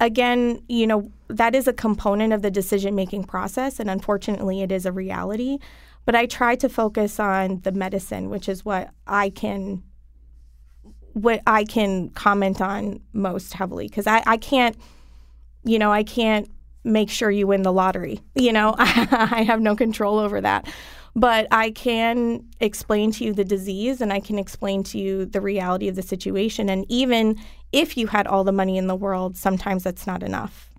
[0.00, 3.80] again, you know, that is a component of the decision making process.
[3.80, 5.58] And unfortunately, it is a reality.
[6.04, 9.82] But I try to focus on the medicine, which is what I can.
[11.14, 14.76] What I can comment on most heavily because I, I can't,
[15.64, 16.48] you know, I can't
[16.84, 18.20] make sure you win the lottery.
[18.36, 20.68] You know, I have no control over that
[21.14, 25.40] but I can explain to you the disease and I can explain to you the
[25.40, 26.68] reality of the situation.
[26.68, 27.36] And even
[27.72, 30.70] if you had all the money in the world, sometimes that's not enough.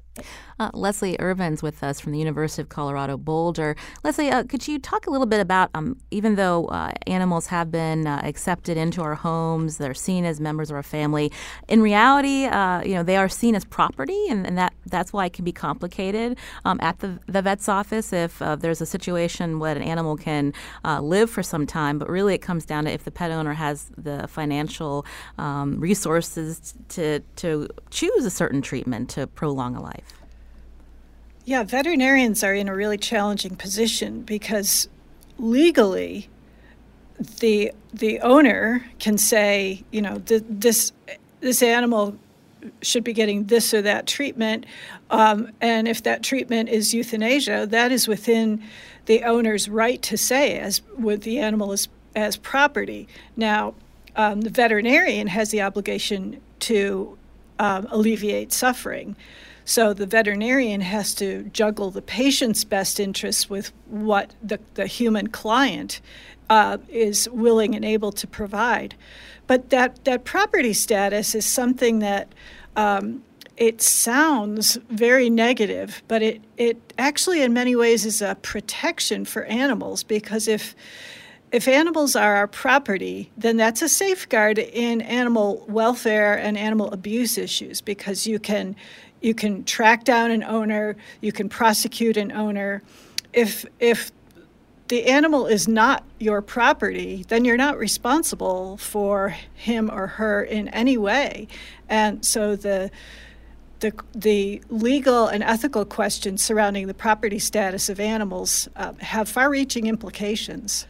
[0.59, 3.77] Uh, Leslie Irvine's with us from the University of Colorado Boulder.
[4.03, 7.71] Leslie, uh, could you talk a little bit about, um, even though uh, animals have
[7.71, 11.31] been uh, accepted into our homes, they're seen as members of our family.
[11.69, 15.27] In reality, uh, you know, they are seen as property, and, and, that that's why
[15.27, 19.59] it can be complicated um, at the, the vet's office if uh, there's a situation
[19.59, 20.51] where an animal can
[20.99, 21.97] live for some time.
[21.97, 25.05] But really, it comes down to if the pet owner has the financial
[25.37, 30.18] um, resources to to choose a certain treatment to prolong a life.
[31.49, 34.87] Yeah, veterinarians are in a really challenging position because
[35.39, 36.29] legally,
[37.39, 40.91] the the owner can say, you know, th- this
[41.39, 42.15] this animal
[42.83, 44.67] should be getting this or that treatment,
[45.09, 48.63] um, and if that treatment is euthanasia, that is within
[49.07, 53.07] the owner's right to say, as with the animal as as property.
[53.35, 53.73] Now,
[54.15, 57.17] um, the veterinarian has the obligation to
[57.57, 59.15] um, alleviate suffering.
[59.69, 65.27] So the veterinarian has to juggle the patient's best interests with what the, the human
[65.27, 66.01] client
[66.49, 68.95] uh, is willing and able to provide.
[69.45, 72.33] But that, that property status is something that
[72.75, 73.23] um,
[73.57, 79.43] it sounds very negative, but it, it actually, in many ways, is a protection for
[79.43, 80.73] animals because if
[81.51, 87.37] if animals are our property, then that's a safeguard in animal welfare and animal abuse
[87.37, 88.75] issues because you can
[89.21, 92.81] you can track down an owner, you can prosecute an owner.
[93.33, 94.11] If if
[94.89, 100.67] the animal is not your property, then you're not responsible for him or her in
[100.69, 101.47] any way.
[101.87, 102.91] And so the
[103.79, 109.49] the, the legal and ethical questions surrounding the property status of animals uh, have far
[109.49, 110.85] reaching implications.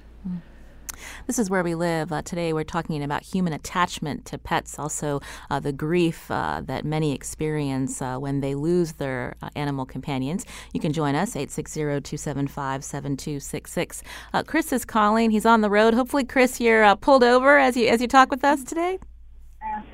[1.27, 2.11] This is where we live.
[2.11, 6.85] Uh, today we're talking about human attachment to pets, also uh, the grief uh, that
[6.85, 10.45] many experience uh, when they lose their uh, animal companions.
[10.73, 14.03] You can join us, 860 275 7266.
[14.33, 15.31] Uh, Chris is calling.
[15.31, 15.93] He's on the road.
[15.93, 18.99] Hopefully, Chris, you're pulled over as you, as you talk with us today.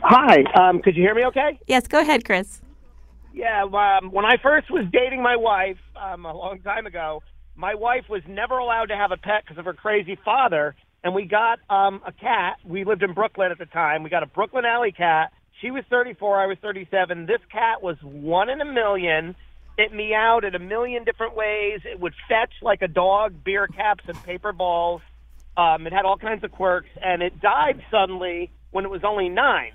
[0.01, 0.43] Hi.
[0.59, 1.59] Um, could you hear me okay?
[1.67, 2.61] Yes, go ahead, Chris.
[3.33, 7.21] Yeah, um, when I first was dating my wife um, a long time ago,
[7.55, 11.13] my wife was never allowed to have a pet because of her crazy father and
[11.13, 12.57] we got um, a cat.
[12.65, 14.01] We lived in Brooklyn at the time.
[14.01, 15.31] We got a Brooklyn Alley cat.
[15.61, 16.41] She was 34.
[16.41, 17.27] I was 37.
[17.27, 19.35] This cat was one in a million.
[19.77, 21.81] It meowed in a million different ways.
[21.85, 25.01] It would fetch like a dog, beer caps and paper balls.
[25.55, 29.29] Um, it had all kinds of quirks, and it died suddenly when it was only
[29.29, 29.73] nine,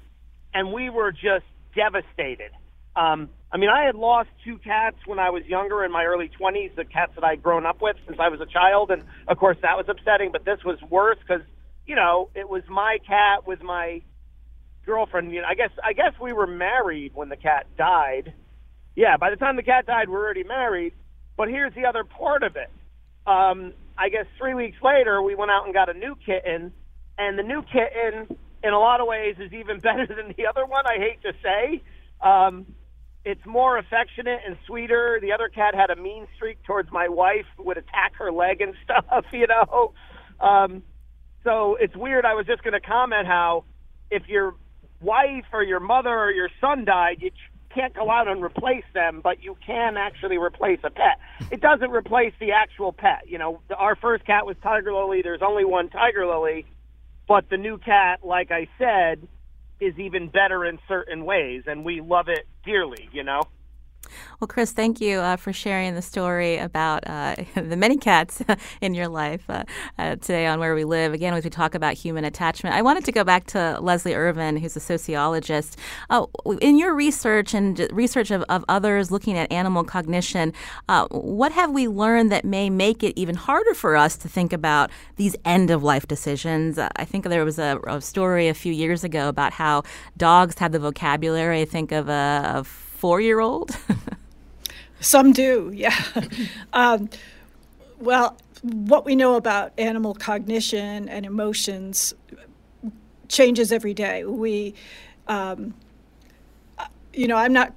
[0.53, 1.45] and we were just
[1.77, 2.51] devastated.
[2.97, 6.31] Um, I mean, I had lost two cats when I was younger in my early
[6.41, 8.91] 20s, the cats that I'd grown up with since I was a child.
[8.93, 11.43] And of course, that was upsetting, but this was worse because,
[11.85, 14.03] you know, it was my cat with my
[14.87, 15.33] girlfriend.
[15.33, 18.35] You know, I guess, I guess we were married when the cat died.
[18.95, 20.93] Yeah, by the time the cat died, we were already married.
[21.37, 22.71] But here's the other part of it.
[23.27, 26.73] Um, I guess three weeks later, we went out and got a new kitten.
[27.19, 30.65] And the new kitten, in a lot of ways, is even better than the other
[30.67, 31.83] one, I hate to say.
[32.21, 32.67] Um,
[33.25, 35.19] it's more affectionate and sweeter.
[35.21, 38.75] The other cat had a mean streak towards my wife, would attack her leg and
[38.85, 39.93] stuff, you know.
[40.41, 40.83] Um,
[41.45, 42.25] so it's weird.
[42.25, 43.65] I was just going to comment how
[44.11, 44.55] if your
[45.01, 47.31] wife or your mother or your son died, you
[47.75, 51.19] can't go out and replace them, but you can actually replace a pet.
[51.51, 53.23] It doesn't replace the actual pet.
[53.27, 55.23] You know, our first cat was Tiger Lily.
[55.23, 56.67] There's only one Tiger Lily,
[57.29, 59.29] but the new cat, like I said,
[59.81, 63.09] is even better in certain ways, and we love it dearly.
[63.13, 63.43] You know.
[64.41, 68.43] Well, Chris, thank you uh, for sharing the story about uh, the many cats
[68.81, 69.65] in your life uh,
[69.99, 71.13] uh, today on Where We Live.
[71.13, 74.57] Again, as we talk about human attachment, I wanted to go back to Leslie Irvine,
[74.57, 75.79] who's a sociologist.
[76.09, 76.27] Uh,
[76.61, 80.53] in your research and research of, of others looking at animal cognition,
[80.89, 84.53] uh, what have we learned that may make it even harder for us to think
[84.53, 86.79] about these end of life decisions?
[86.79, 89.83] I think there was a, a, story a few years ago about how
[90.17, 93.71] dogs have the vocabulary, I think, of a of four year old?
[95.01, 95.99] Some do, yeah.
[96.75, 97.09] um,
[97.99, 102.13] well, what we know about animal cognition and emotions
[103.29, 104.25] changes every day.
[104.25, 104.75] We,
[105.29, 105.73] um,
[107.15, 107.73] you know, I'm not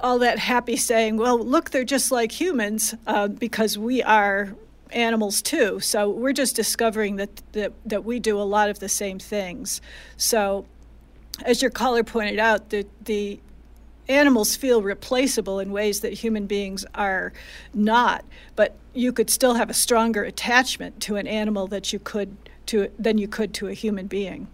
[0.00, 4.54] all that happy saying, well, look, they're just like humans uh, because we are
[4.92, 5.80] animals too.
[5.80, 9.80] So we're just discovering that, that, that we do a lot of the same things.
[10.16, 10.66] So,
[11.44, 13.40] as your caller pointed out, the, the
[14.08, 17.32] animals feel replaceable in ways that human beings are
[17.74, 18.24] not,
[18.56, 22.90] but you could still have a stronger attachment to an animal that you could to
[22.98, 24.48] than you could to a human being.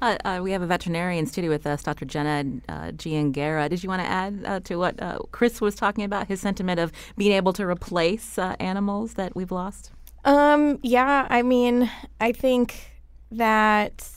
[0.00, 2.04] Uh, uh, we have a veterinarian studio with us, Dr.
[2.04, 3.68] Jenna uh, Giangera.
[3.68, 6.80] Did you want to add uh, to what uh, Chris was talking about, his sentiment
[6.80, 9.90] of being able to replace uh, animals that we've lost?
[10.24, 11.90] Um, yeah, I mean,
[12.20, 12.90] I think
[13.30, 14.08] that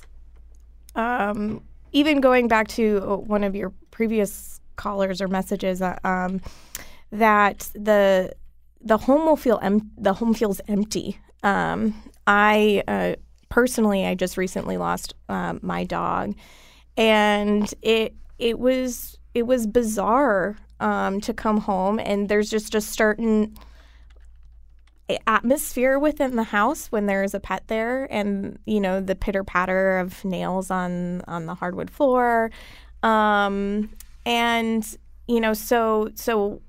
[0.96, 6.40] um, even going back to one of your previous callers or messages uh, um,
[7.12, 8.32] that the
[8.80, 11.20] the home will feel em- the home feels empty.
[11.44, 11.94] Um,
[12.26, 13.16] I uh,
[13.50, 16.34] personally, I just recently lost um, my dog,
[16.96, 22.80] and it it was it was bizarre um, to come home and there's just a
[22.80, 23.54] certain
[25.28, 29.44] atmosphere within the house when there is a pet there and you know the pitter
[29.44, 32.52] patter of nails on on the hardwood floor
[33.04, 33.90] um,
[34.26, 36.62] and you know, so so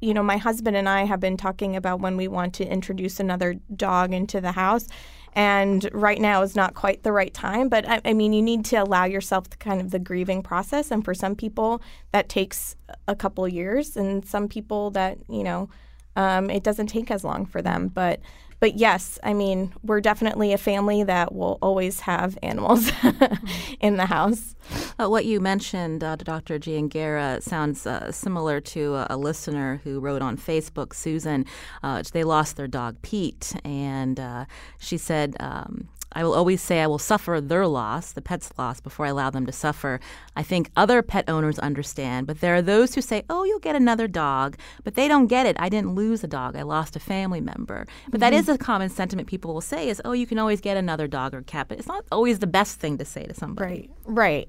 [0.00, 3.20] you know, my husband and I have been talking about when we want to introduce
[3.20, 4.88] another dog into the house.
[5.34, 8.66] And right now is not quite the right time, but I, I mean, you need
[8.66, 10.90] to allow yourself the kind of the grieving process.
[10.90, 12.76] And for some people, that takes
[13.08, 15.70] a couple years, and some people that you know,
[16.16, 17.88] um, it doesn't take as long for them.
[17.88, 18.20] But
[18.62, 22.92] but yes, I mean, we're definitely a family that will always have animals
[23.80, 24.54] in the house.
[25.00, 26.60] Uh, what you mentioned, uh, Dr.
[26.60, 31.44] Giangera, sounds uh, similar to a, a, listener who wrote on Facebook, Susan.
[31.82, 34.44] Uh, they lost their dog, Pete, and uh,
[34.78, 38.80] she said, um, I will always say I will suffer their loss, the pet's loss,
[38.80, 40.00] before I allow them to suffer.
[40.36, 43.76] I think other pet owners understand, but there are those who say, oh, you'll get
[43.76, 45.56] another dog, but they don't get it.
[45.58, 47.86] I didn't lose a dog, I lost a family member.
[48.06, 48.20] But mm-hmm.
[48.20, 51.06] that is a common sentiment people will say is, oh, you can always get another
[51.08, 53.90] dog or cat, but it's not always the best thing to say to somebody.
[54.06, 54.48] Right,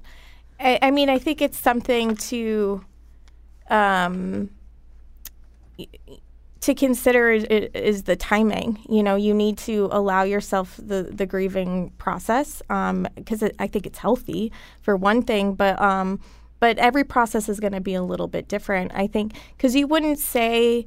[0.60, 2.84] I, I mean, I think it's something to.
[3.70, 4.50] Um,
[6.64, 8.78] to consider is, is, the timing.
[8.88, 13.84] You know, you need to allow yourself the, the grieving process because um, I think
[13.84, 14.50] it's healthy
[14.80, 16.20] for one thing, but um,
[16.60, 18.92] but every process is going to be a little bit different.
[18.94, 20.86] I think because you wouldn't say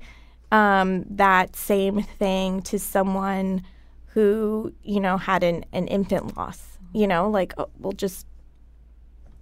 [0.51, 3.61] um, that same thing to someone
[4.07, 6.79] who you know had an, an infant loss.
[6.91, 8.25] You know, like oh, well, just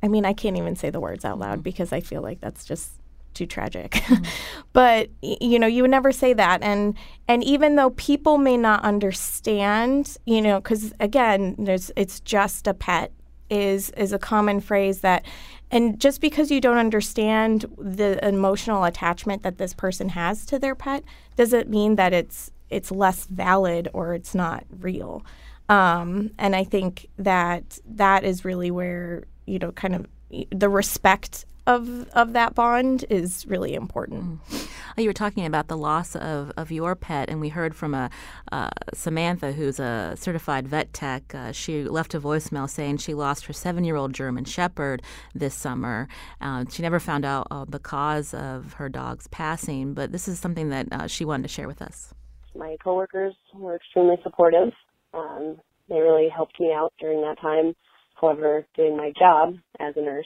[0.04, 2.66] I mean, I can't even say the words out loud because I feel like that's
[2.66, 2.92] just
[3.36, 3.92] too tragic.
[3.92, 4.24] Mm-hmm.
[4.74, 6.96] but you know, you would never say that and
[7.28, 12.74] and even though people may not understand, you know, cuz again, there's it's just a
[12.74, 13.12] pet
[13.50, 15.24] is is a common phrase that
[15.72, 20.76] and just because you don't understand the emotional attachment that this person has to their
[20.76, 21.04] pet
[21.36, 25.24] doesn't mean that it's it's less valid or it's not real.
[25.70, 30.08] Um, and I think that that is really where you know kind of
[30.52, 34.42] the respect of of that bond is really important.
[34.50, 34.70] Mm.
[34.98, 38.10] You were talking about the loss of, of your pet, and we heard from a
[38.52, 41.36] uh, Samantha, who's a certified vet tech.
[41.36, 45.02] Uh, she left a voicemail saying she lost her seven year old German Shepherd
[45.34, 46.08] this summer.
[46.40, 50.40] Uh, she never found out uh, the cause of her dog's passing, but this is
[50.40, 52.14] something that uh, she wanted to share with us.
[52.56, 54.72] My coworkers were extremely supportive.
[55.14, 55.58] Um,
[55.90, 57.76] they really helped me out during that time.
[58.20, 60.26] However, doing my job as a nurse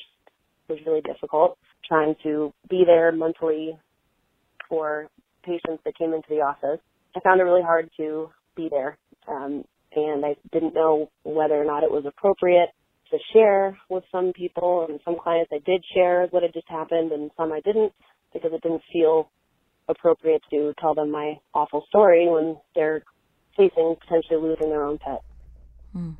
[0.69, 1.57] was really difficult.
[1.87, 3.77] trying to be there mentally
[4.67, 5.07] for
[5.43, 6.79] patients that came into the office.
[7.15, 8.97] I found it really hard to be there.
[9.27, 9.63] Um,
[9.95, 12.69] and I didn't know whether or not it was appropriate
[13.11, 17.11] to share with some people and some clients I did share what had just happened
[17.11, 17.91] and some I didn't
[18.33, 19.31] because it didn't feel
[19.87, 23.03] appropriate to tell them my awful story when they're
[23.57, 25.21] facing potentially losing their own pet.
[25.93, 26.11] Hmm.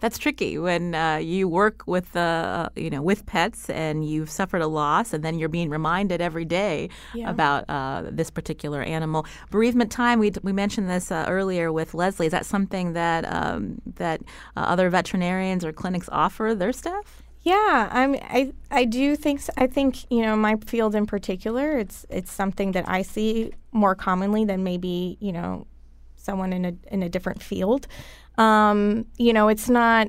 [0.00, 4.62] That's tricky when uh, you work with uh, you know with pets and you've suffered
[4.62, 7.30] a loss, and then you're being reminded every day yeah.
[7.30, 9.26] about uh, this particular animal.
[9.50, 10.18] Bereavement time.
[10.18, 12.26] We, we mentioned this uh, earlier with Leslie.
[12.26, 14.20] Is that something that um, that
[14.56, 17.22] uh, other veterinarians or clinics offer their staff?
[17.42, 19.52] Yeah, I'm, I I do think so.
[19.56, 21.78] I think you know my field in particular.
[21.78, 25.66] It's it's something that I see more commonly than maybe you know
[26.16, 27.86] someone in a in a different field.
[28.40, 30.08] Um, you know, it's not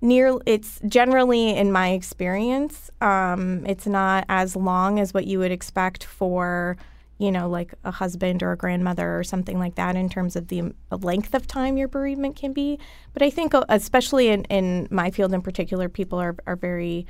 [0.00, 0.36] near.
[0.46, 6.04] It's generally, in my experience, um, it's not as long as what you would expect
[6.04, 6.76] for
[7.22, 10.48] you know, like a husband or a grandmother or something like that in terms of
[10.48, 12.80] the length of time your bereavement can be.
[13.12, 17.06] But I think, uh, especially in, in my field in particular, people are, are very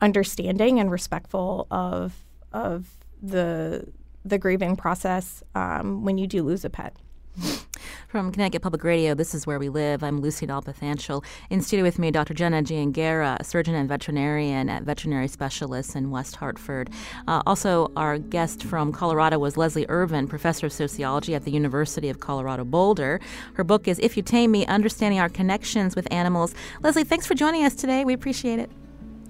[0.00, 2.14] understanding and respectful of
[2.52, 2.86] of
[3.20, 3.88] the
[4.24, 6.96] the grieving process um, when you do lose a pet.
[8.08, 10.02] From Connecticut Public Radio, this is Where We Live.
[10.02, 11.24] I'm Lucy Nalpathanchel.
[11.50, 12.34] In studio with me, Dr.
[12.34, 16.90] Jenna Giangera, surgeon and veterinarian at Veterinary Specialists in West Hartford.
[17.28, 22.08] Uh, also, our guest from Colorado was Leslie Irvine, professor of sociology at the University
[22.08, 23.20] of Colorado Boulder.
[23.54, 26.54] Her book is If You Tame Me Understanding Our Connections with Animals.
[26.82, 28.04] Leslie, thanks for joining us today.
[28.04, 28.70] We appreciate it.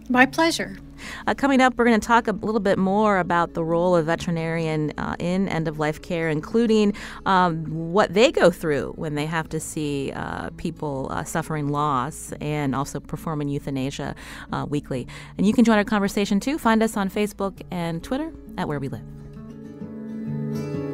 [0.08, 0.76] My pleasure.
[1.26, 4.06] Uh, coming up, we're going to talk a little bit more about the role of
[4.06, 6.94] veterinarian uh, in end of life care, including
[7.26, 12.32] um, what they go through when they have to see uh, people uh, suffering loss
[12.40, 14.14] and also performing euthanasia
[14.52, 15.06] uh, weekly.
[15.36, 16.58] And you can join our conversation too.
[16.58, 20.85] Find us on Facebook and Twitter at Where We Live.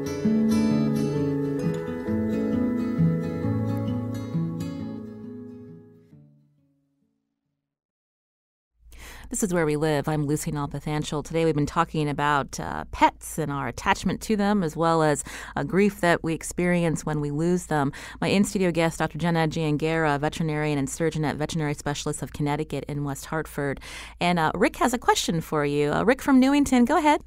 [9.32, 10.08] This is Where We Live.
[10.08, 11.24] I'm Lucy Nalpathanchel.
[11.24, 15.24] Today we've been talking about uh, pets and our attachment to them, as well as
[15.56, 17.92] uh, grief that we experience when we lose them.
[18.20, 19.16] My in studio guest, Dr.
[19.16, 23.80] Jenna Giangera, veterinarian and surgeon at Veterinary Specialists of Connecticut in West Hartford.
[24.20, 25.90] And uh, Rick has a question for you.
[25.90, 27.22] Uh, Rick from Newington, go ahead.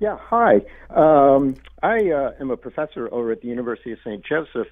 [0.00, 0.62] Yeah, hi.
[0.88, 4.24] Um, I uh, am a professor over at the University of St.
[4.24, 4.68] Joseph,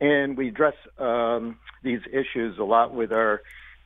[0.00, 3.42] and we address um, these issues a lot with our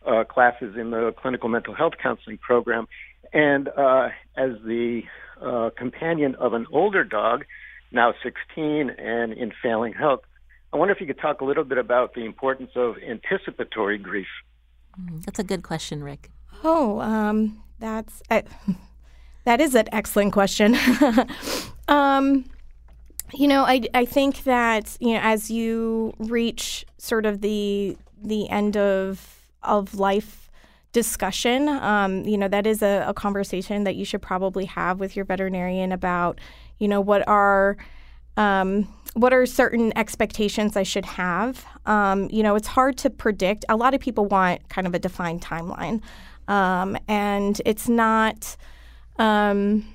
[0.06, 2.86] uh, classes in the clinical mental health counseling program.
[3.32, 5.02] And uh, as the
[5.42, 7.44] uh, companion of an older dog,
[7.92, 10.20] now 16 and in failing health,
[10.72, 14.26] I wonder if you could talk a little bit about the importance of anticipatory grief.
[15.00, 16.30] Mm, that's a good question, Rick.
[16.64, 18.42] Oh, um, that's uh,
[19.44, 20.76] that is an excellent question.
[21.88, 22.44] um,
[23.32, 28.48] you know, I, I think that you know as you reach sort of the the
[28.48, 29.35] end of
[29.66, 30.46] of life
[30.92, 31.68] discussion.
[31.68, 35.26] Um, you know, that is a, a, conversation that you should probably have with your
[35.26, 36.40] veterinarian about,
[36.78, 37.76] you know, what are
[38.38, 41.66] um, what are certain expectations I should have.
[41.84, 43.64] Um, you know, it's hard to predict.
[43.68, 46.02] A lot of people want kind of a defined timeline,
[46.48, 48.56] um, and it's not.
[49.18, 49.86] Um,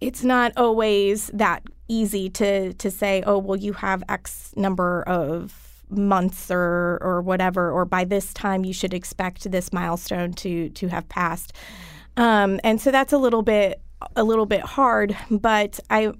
[0.00, 5.61] it's not always that easy to to say, oh, well, you have X number of
[5.96, 10.88] months or or whatever, or by this time you should expect this milestone to to
[10.88, 11.52] have passed.
[12.16, 13.80] Um, and so that's a little bit
[14.16, 16.12] a little bit hard, but I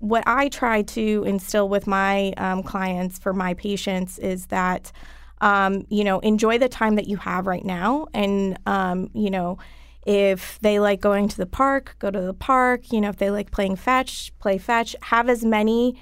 [0.00, 4.92] what I try to instill with my um, clients for my patients is that
[5.40, 9.58] um, you know enjoy the time that you have right now, and um, you know
[10.06, 12.92] if they like going to the park, go to the park.
[12.92, 14.94] You know if they like playing fetch, play fetch.
[15.02, 16.00] Have as many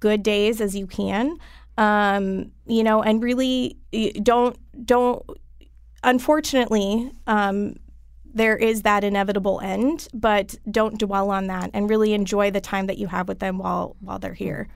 [0.00, 1.38] good days as you can
[1.78, 3.78] um, you know, and really
[4.22, 5.24] don't don't.
[6.04, 7.76] Unfortunately, um,
[8.34, 12.86] there is that inevitable end, but don't dwell on that and really enjoy the time
[12.86, 14.68] that you have with them while while they're here.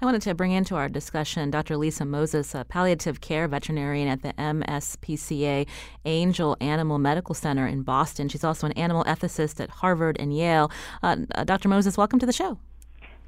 [0.00, 1.76] I wanted to bring into our discussion Dr.
[1.76, 5.66] Lisa Moses, a palliative care veterinarian at the MSPCA
[6.04, 8.28] Angell Animal Medical Center in Boston.
[8.28, 10.70] She's also an animal ethicist at Harvard and Yale.
[11.02, 11.68] Uh, uh Dr.
[11.68, 12.58] Moses, welcome to the show.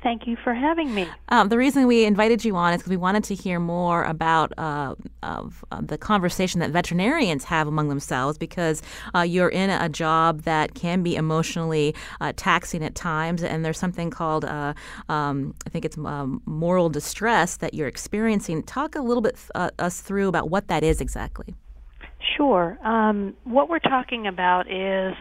[0.03, 1.07] Thank you for having me.
[1.29, 4.53] Um, the reason we invited you on is because we wanted to hear more about
[4.59, 8.83] uh, of, uh, the conversation that veterinarians have among themselves because
[9.15, 13.79] uh, you're in a job that can be emotionally uh, taxing at times, and there's
[13.79, 14.75] something called uh,
[15.09, 18.65] um, I think it's um, moral distress that you're experiencing.
[18.65, 21.55] Talk a little bit uh, us through about what that is exactly.
[22.37, 22.79] Sure.
[22.83, 25.15] Um, what we're talking about is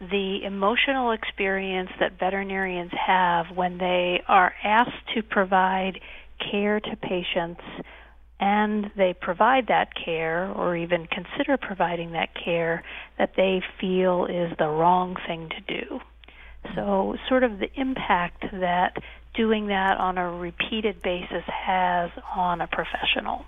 [0.00, 6.00] the emotional experience that veterinarians have when they are asked to provide
[6.50, 7.60] care to patients
[8.40, 12.82] and they provide that care or even consider providing that care
[13.18, 16.00] that they feel is the wrong thing to do.
[16.74, 18.96] So, sort of the impact that
[19.34, 23.44] doing that on a repeated basis has on a professional.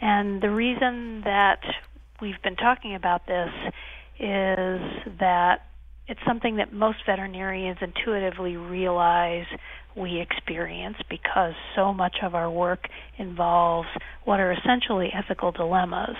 [0.00, 1.62] And the reason that
[2.20, 3.50] we've been talking about this
[4.22, 4.80] is
[5.18, 5.62] that
[6.06, 9.46] it's something that most veterinarians intuitively realize
[9.96, 12.86] we experience because so much of our work
[13.18, 13.88] involves
[14.24, 16.16] what are essentially ethical dilemmas.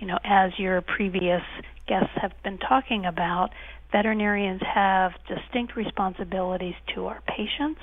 [0.00, 1.42] You know, as your previous
[1.86, 3.50] guests have been talking about,
[3.92, 7.80] veterinarians have distinct responsibilities to our patients,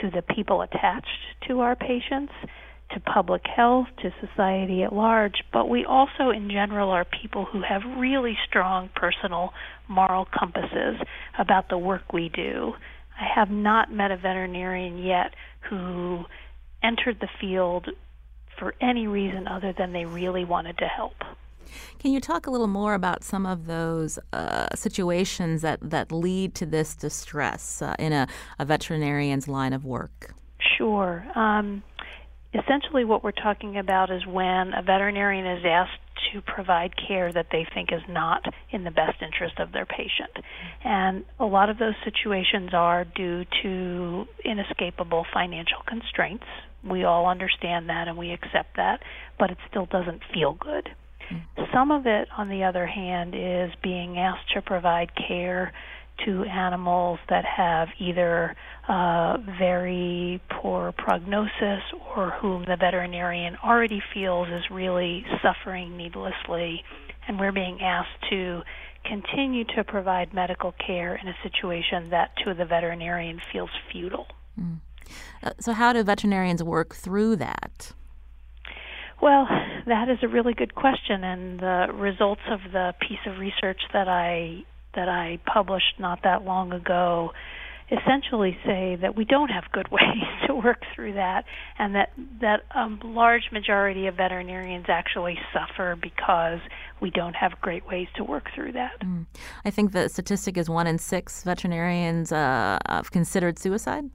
[0.00, 1.08] to the people attached
[1.48, 2.32] to our patients,
[2.90, 7.62] to public health, to society at large, but we also, in general, are people who
[7.62, 9.52] have really strong personal
[9.88, 11.00] moral compasses
[11.38, 12.74] about the work we do.
[13.18, 15.34] I have not met a veterinarian yet
[15.68, 16.24] who
[16.82, 17.88] entered the field
[18.58, 21.14] for any reason other than they really wanted to help.
[21.98, 26.54] Can you talk a little more about some of those uh, situations that, that lead
[26.56, 28.28] to this distress uh, in a,
[28.58, 30.34] a, veterinarian's line of work?
[30.76, 31.26] Sure.
[31.34, 31.82] Um,
[32.54, 36.00] essentially, what we're talking about is when a veterinarian is asked
[36.32, 40.30] to provide care that they think is not in the best interest of their patient.
[40.84, 46.44] And a lot of those situations are due to inescapable financial constraints.
[46.88, 49.00] We all understand that and we accept that,
[49.38, 50.88] but it still doesn't feel good.
[51.30, 51.62] Mm-hmm.
[51.72, 55.72] Some of it, on the other hand, is being asked to provide care
[56.24, 58.54] to animals that have either
[58.88, 61.82] uh, very poor prognosis
[62.16, 66.82] or whom the veterinarian already feels is really suffering needlessly,
[67.26, 68.62] and we're being asked to
[69.04, 74.26] continue to provide medical care in a situation that to the veterinarian feels futile.
[74.58, 74.80] Mm.
[75.42, 77.92] Uh, so, how do veterinarians work through that?
[79.20, 79.46] Well,
[79.86, 84.08] that is a really good question, and the results of the piece of research that
[84.08, 84.64] I
[84.96, 87.32] that I published not that long ago
[87.90, 91.44] essentially say that we don't have good ways to work through that,
[91.78, 96.60] and that that a large majority of veterinarians actually suffer because
[97.00, 99.00] we don't have great ways to work through that.
[99.00, 99.26] Mm.
[99.64, 104.10] I think the statistic is one in six veterinarians uh, have considered suicide.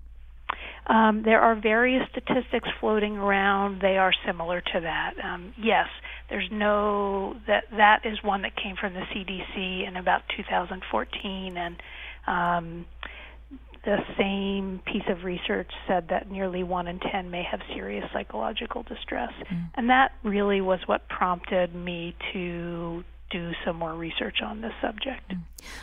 [0.87, 3.81] Um, there are various statistics floating around.
[3.81, 5.13] They are similar to that.
[5.23, 5.87] Um, yes,
[6.29, 11.81] there's no that that is one that came from the CDC in about 2014, and
[12.27, 12.85] um,
[13.83, 18.83] the same piece of research said that nearly one in ten may have serious psychological
[18.83, 19.69] distress, mm.
[19.75, 25.29] and that really was what prompted me to do some more research on this subject.
[25.31, 25.41] Mm.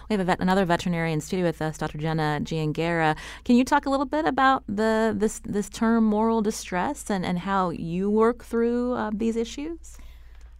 [0.08, 1.98] We have vet, another veterinarian studio with us, Dr.
[1.98, 3.16] Jenna Giangera.
[3.44, 7.40] Can you talk a little bit about the this this term moral distress and, and
[7.40, 9.98] how you work through uh, these issues?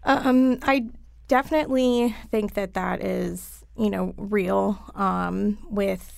[0.07, 0.87] Um, I
[1.29, 6.13] definitely think that that is you know real um, with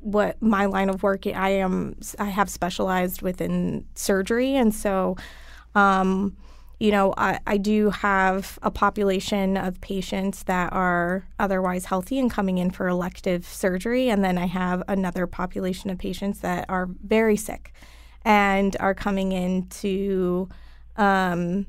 [0.00, 5.16] what my line of work I am I have specialized within surgery and so
[5.74, 6.36] um,
[6.80, 12.30] you know, I, I, do have a population of patients that are otherwise healthy and
[12.30, 14.08] coming in for elective surgery.
[14.08, 17.72] And then I have another population of patients that are very sick
[18.24, 20.48] and are coming in to,
[20.96, 21.66] um,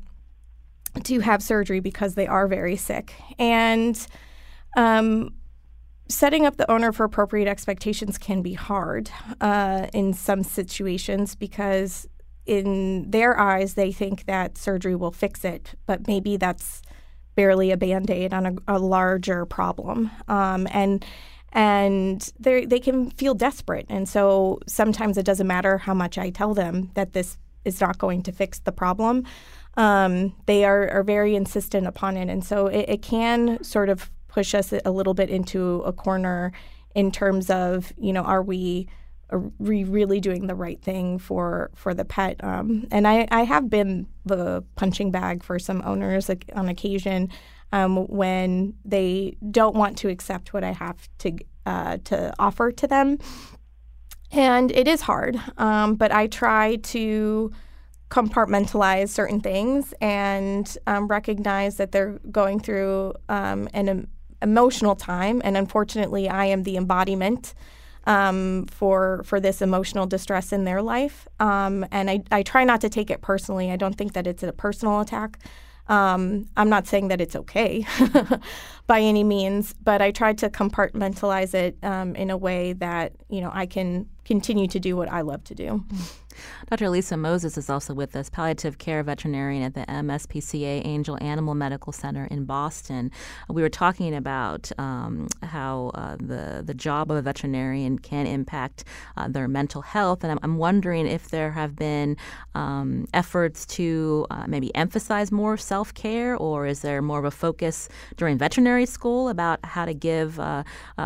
[1.04, 3.14] to have surgery because they are very sick.
[3.38, 4.08] And
[4.76, 5.34] um,
[6.08, 9.10] setting up the owner for appropriate expectations can be hard
[9.42, 12.08] uh, in some situations because
[12.46, 16.82] in their eyes, they think that surgery will fix it, but maybe that's
[17.36, 20.12] barely a band aid on a, a, larger problem.
[20.28, 21.04] Um, and
[21.52, 26.30] and they they can feel desperate, and so sometimes it doesn't matter how much I
[26.30, 29.24] tell them that this is not going to fix the problem.
[29.78, 34.10] Um, they are, are very insistent upon it, and so it, it can sort of
[34.28, 36.52] push us a little bit into a corner
[36.94, 38.88] in terms of you know are we
[39.30, 42.44] are we really doing the right thing for for the pet?
[42.44, 47.30] Um, and I, I have been the punching bag for some owners on occasion
[47.72, 52.88] um, when they don't want to accept what I have to uh, to offer to
[52.88, 53.18] them,
[54.32, 55.40] and it is hard.
[55.58, 57.52] Um, but I try to
[58.16, 64.08] compartmentalize certain things and um, recognize that they're going through um, an
[64.42, 67.54] emotional time, and unfortunately, I am the embodiment
[68.06, 71.28] um, for for this emotional distress in their life.
[71.42, 73.70] Um, and I, I try not to take it personally.
[73.70, 75.40] I don't think that it's a personal attack.
[75.88, 77.86] Um, I'm not saying that it's okay
[78.88, 83.42] by any means, but I try to compartmentalize it um, in a way that you
[83.42, 85.84] know I can continue to do what I love to do.
[86.70, 86.90] Dr.
[86.90, 91.94] Lisa Moses is also with us, palliative care veterinarian at the MSPCA Angell Animal Medical
[91.94, 93.12] Center in Boston.
[93.50, 98.84] We were talking about um, how uh, the the job of a veterinarian can impact
[99.18, 102.16] uh, their mental health, and I'm, I'm, wondering if there have been
[102.54, 107.32] um, efforts to uh, maybe emphasize more self care, or is there more of a
[107.32, 110.64] focus during veterinary school about how to give uh,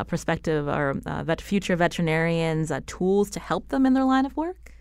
[0.07, 4.35] prospective or uh, vet- future veterinarians uh, tools to help them in their line of
[4.35, 4.78] work?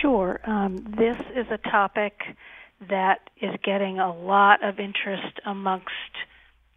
[0.00, 0.40] Sure.
[0.44, 2.20] Um, this is a topic
[2.88, 5.88] that is getting a lot of interest amongst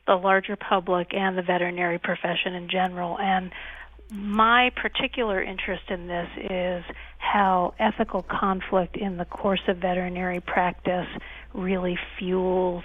[0.05, 3.17] the larger public and the veterinary profession in general.
[3.19, 3.51] And
[4.11, 6.83] my particular interest in this is
[7.17, 11.07] how ethical conflict in the course of veterinary practice
[11.53, 12.83] really fuels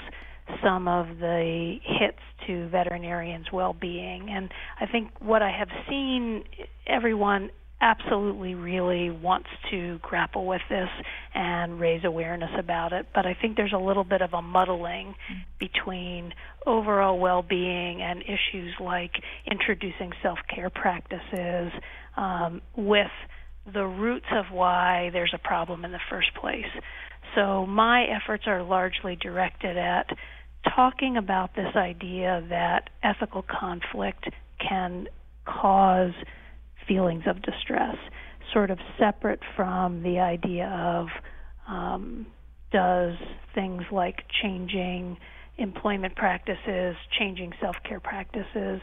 [0.62, 4.28] some of the hits to veterinarians' well being.
[4.30, 6.44] And I think what I have seen
[6.86, 7.50] everyone
[7.82, 10.88] absolutely really wants to grapple with this
[11.34, 13.08] and raise awareness about it.
[13.12, 15.14] But I think there's a little bit of a muddling
[15.58, 16.32] between
[16.64, 19.10] overall well being and issues like
[19.50, 21.72] introducing self care practices
[22.16, 23.10] um, with
[23.72, 26.66] the roots of why there's a problem in the first place.
[27.34, 30.06] So my efforts are largely directed at
[30.76, 34.28] talking about this idea that ethical conflict
[34.58, 35.08] can
[35.44, 36.12] cause
[36.86, 37.96] feelings of distress,
[38.52, 41.08] sort of separate from the idea of
[41.68, 42.26] um,
[42.70, 43.14] does
[43.54, 45.16] things like changing
[45.58, 48.80] employment practices, changing self care practices,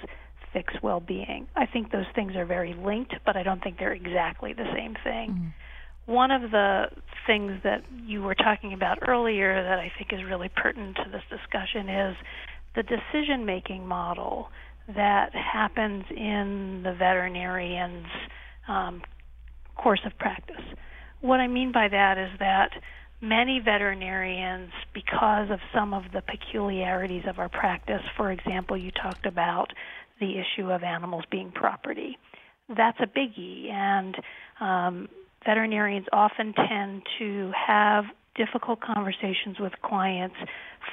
[0.54, 1.48] fix well being.
[1.56, 4.96] I think those things are very linked, but I don't think they're exactly the same
[5.04, 5.32] thing.
[5.32, 6.12] Mm-hmm.
[6.14, 6.86] One of the
[7.28, 11.22] things that you were talking about earlier that I think is really pertinent to this
[11.30, 12.16] discussion is
[12.76, 14.50] the decision making model
[14.96, 18.08] that happens in the veterinarian's
[18.68, 19.02] um,
[19.76, 20.64] course of practice.
[21.22, 22.72] What I mean by that is that
[23.22, 29.26] many veterinarians, because of some of the peculiarities of our practice, for example, you talked
[29.26, 29.68] about
[30.20, 32.18] the issue of animals being property.
[32.70, 34.16] That's a biggie, and
[34.60, 35.10] um,
[35.46, 38.06] veterinarians often tend to have
[38.36, 40.36] difficult conversations with clients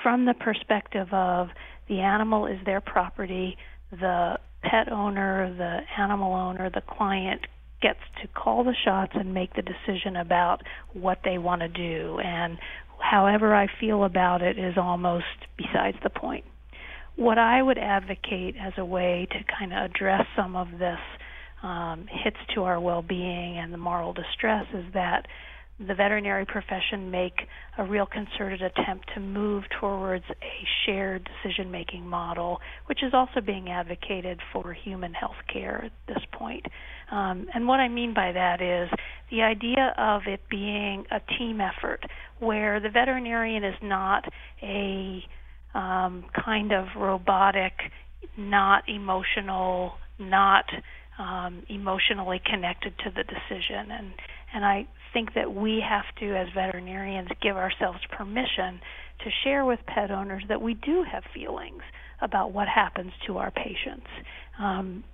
[0.02, 1.48] from the perspective of
[1.88, 3.56] the animal is their property,
[3.90, 7.42] the pet owner, the animal owner, the client
[7.82, 10.62] gets to call the shots and make the decision about
[10.92, 12.18] what they want to do.
[12.18, 12.58] And
[12.98, 15.24] however I feel about it is almost
[15.56, 16.44] besides the point.
[17.16, 20.98] What I would advocate as a way to kind of address some of this
[21.62, 25.26] um, hits to our well being and the moral distress is that
[25.78, 27.34] the veterinary profession make
[27.76, 33.40] a real concerted attempt to move towards a shared decision making model, which is also
[33.44, 36.64] being advocated for human health care at this point.
[37.10, 38.88] Um, and what I mean by that is
[39.30, 42.00] the idea of it being a team effort
[42.38, 44.24] where the veterinarian is not
[44.62, 45.22] a
[45.74, 47.74] um, kind of robotic,
[48.38, 50.64] not emotional, not
[51.18, 53.90] um, emotionally connected to the decision.
[53.90, 54.12] And
[54.54, 58.78] and I think that we have to, as veterinarians, give ourselves permission
[59.24, 61.80] to share with pet owners that we do have feelings
[62.20, 64.06] about what happens to our patients.
[64.58, 65.04] Um,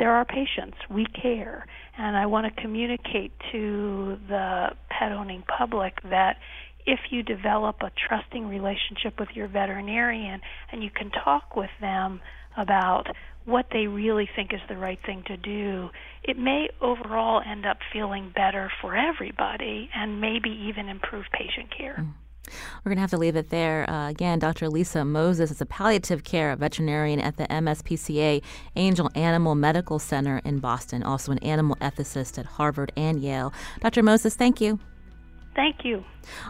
[0.00, 0.78] our patients.
[0.90, 1.66] We care.
[1.98, 6.38] And I want to communicate to the pet owning public that
[6.86, 10.40] if you develop a trusting relationship with your veterinarian
[10.72, 12.20] and you can talk with them
[12.56, 13.06] about
[13.44, 15.90] what they really think is the right thing to do,
[16.22, 21.96] it may overall end up feeling better for everybody and maybe even improve patient care.
[21.98, 22.12] Mm.
[22.84, 23.88] We're going to have to leave it there.
[23.88, 24.68] Uh, again, Dr.
[24.68, 28.42] Lisa Moses is a palliative care veterinarian at the MSPCA
[28.74, 33.52] Angell Animal Medical Center in Boston, also an animal ethicist at Harvard and Yale.
[33.80, 34.02] Dr.
[34.02, 34.78] Moses, thank you.
[35.54, 36.04] Thank you.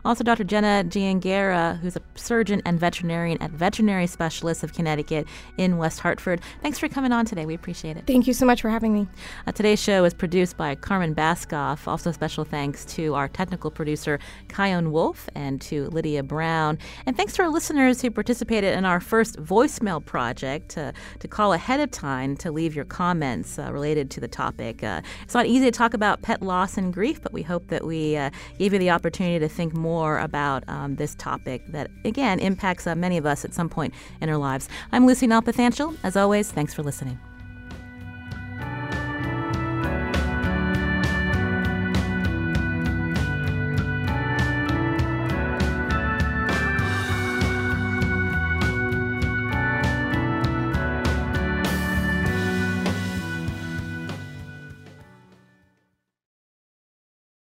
[0.04, 0.44] Also, Dr.
[0.44, 6.40] Jenna Gianguerra, who's a surgeon and veterinarian at Veterinary Specialists of Connecticut in West Hartford.
[6.62, 7.46] Thanks for coming on today.
[7.46, 8.06] We appreciate it.
[8.06, 9.08] Thank you so much for having me.
[9.46, 11.86] Uh, today's show is produced by Carmen Baskauf.
[11.86, 14.18] Also, special thanks to our technical producer,
[14.48, 16.78] Kyone Wolf, and to Lydia Brown.
[17.06, 21.52] And thanks to our listeners who participated in our first voicemail project to, to call
[21.52, 24.82] ahead of time to leave your comments uh, related to the topic.
[24.82, 27.86] Uh, it's not easy to talk about pet loss and grief, but we hope that
[27.86, 32.40] we uh, gave you the opportunity to think more about um, this topic that, again,
[32.40, 34.68] impacts uh, many of us at some point in our lives.
[34.90, 35.96] I'm Lucy Nalpathanchel.
[36.02, 37.18] As always, thanks for listening.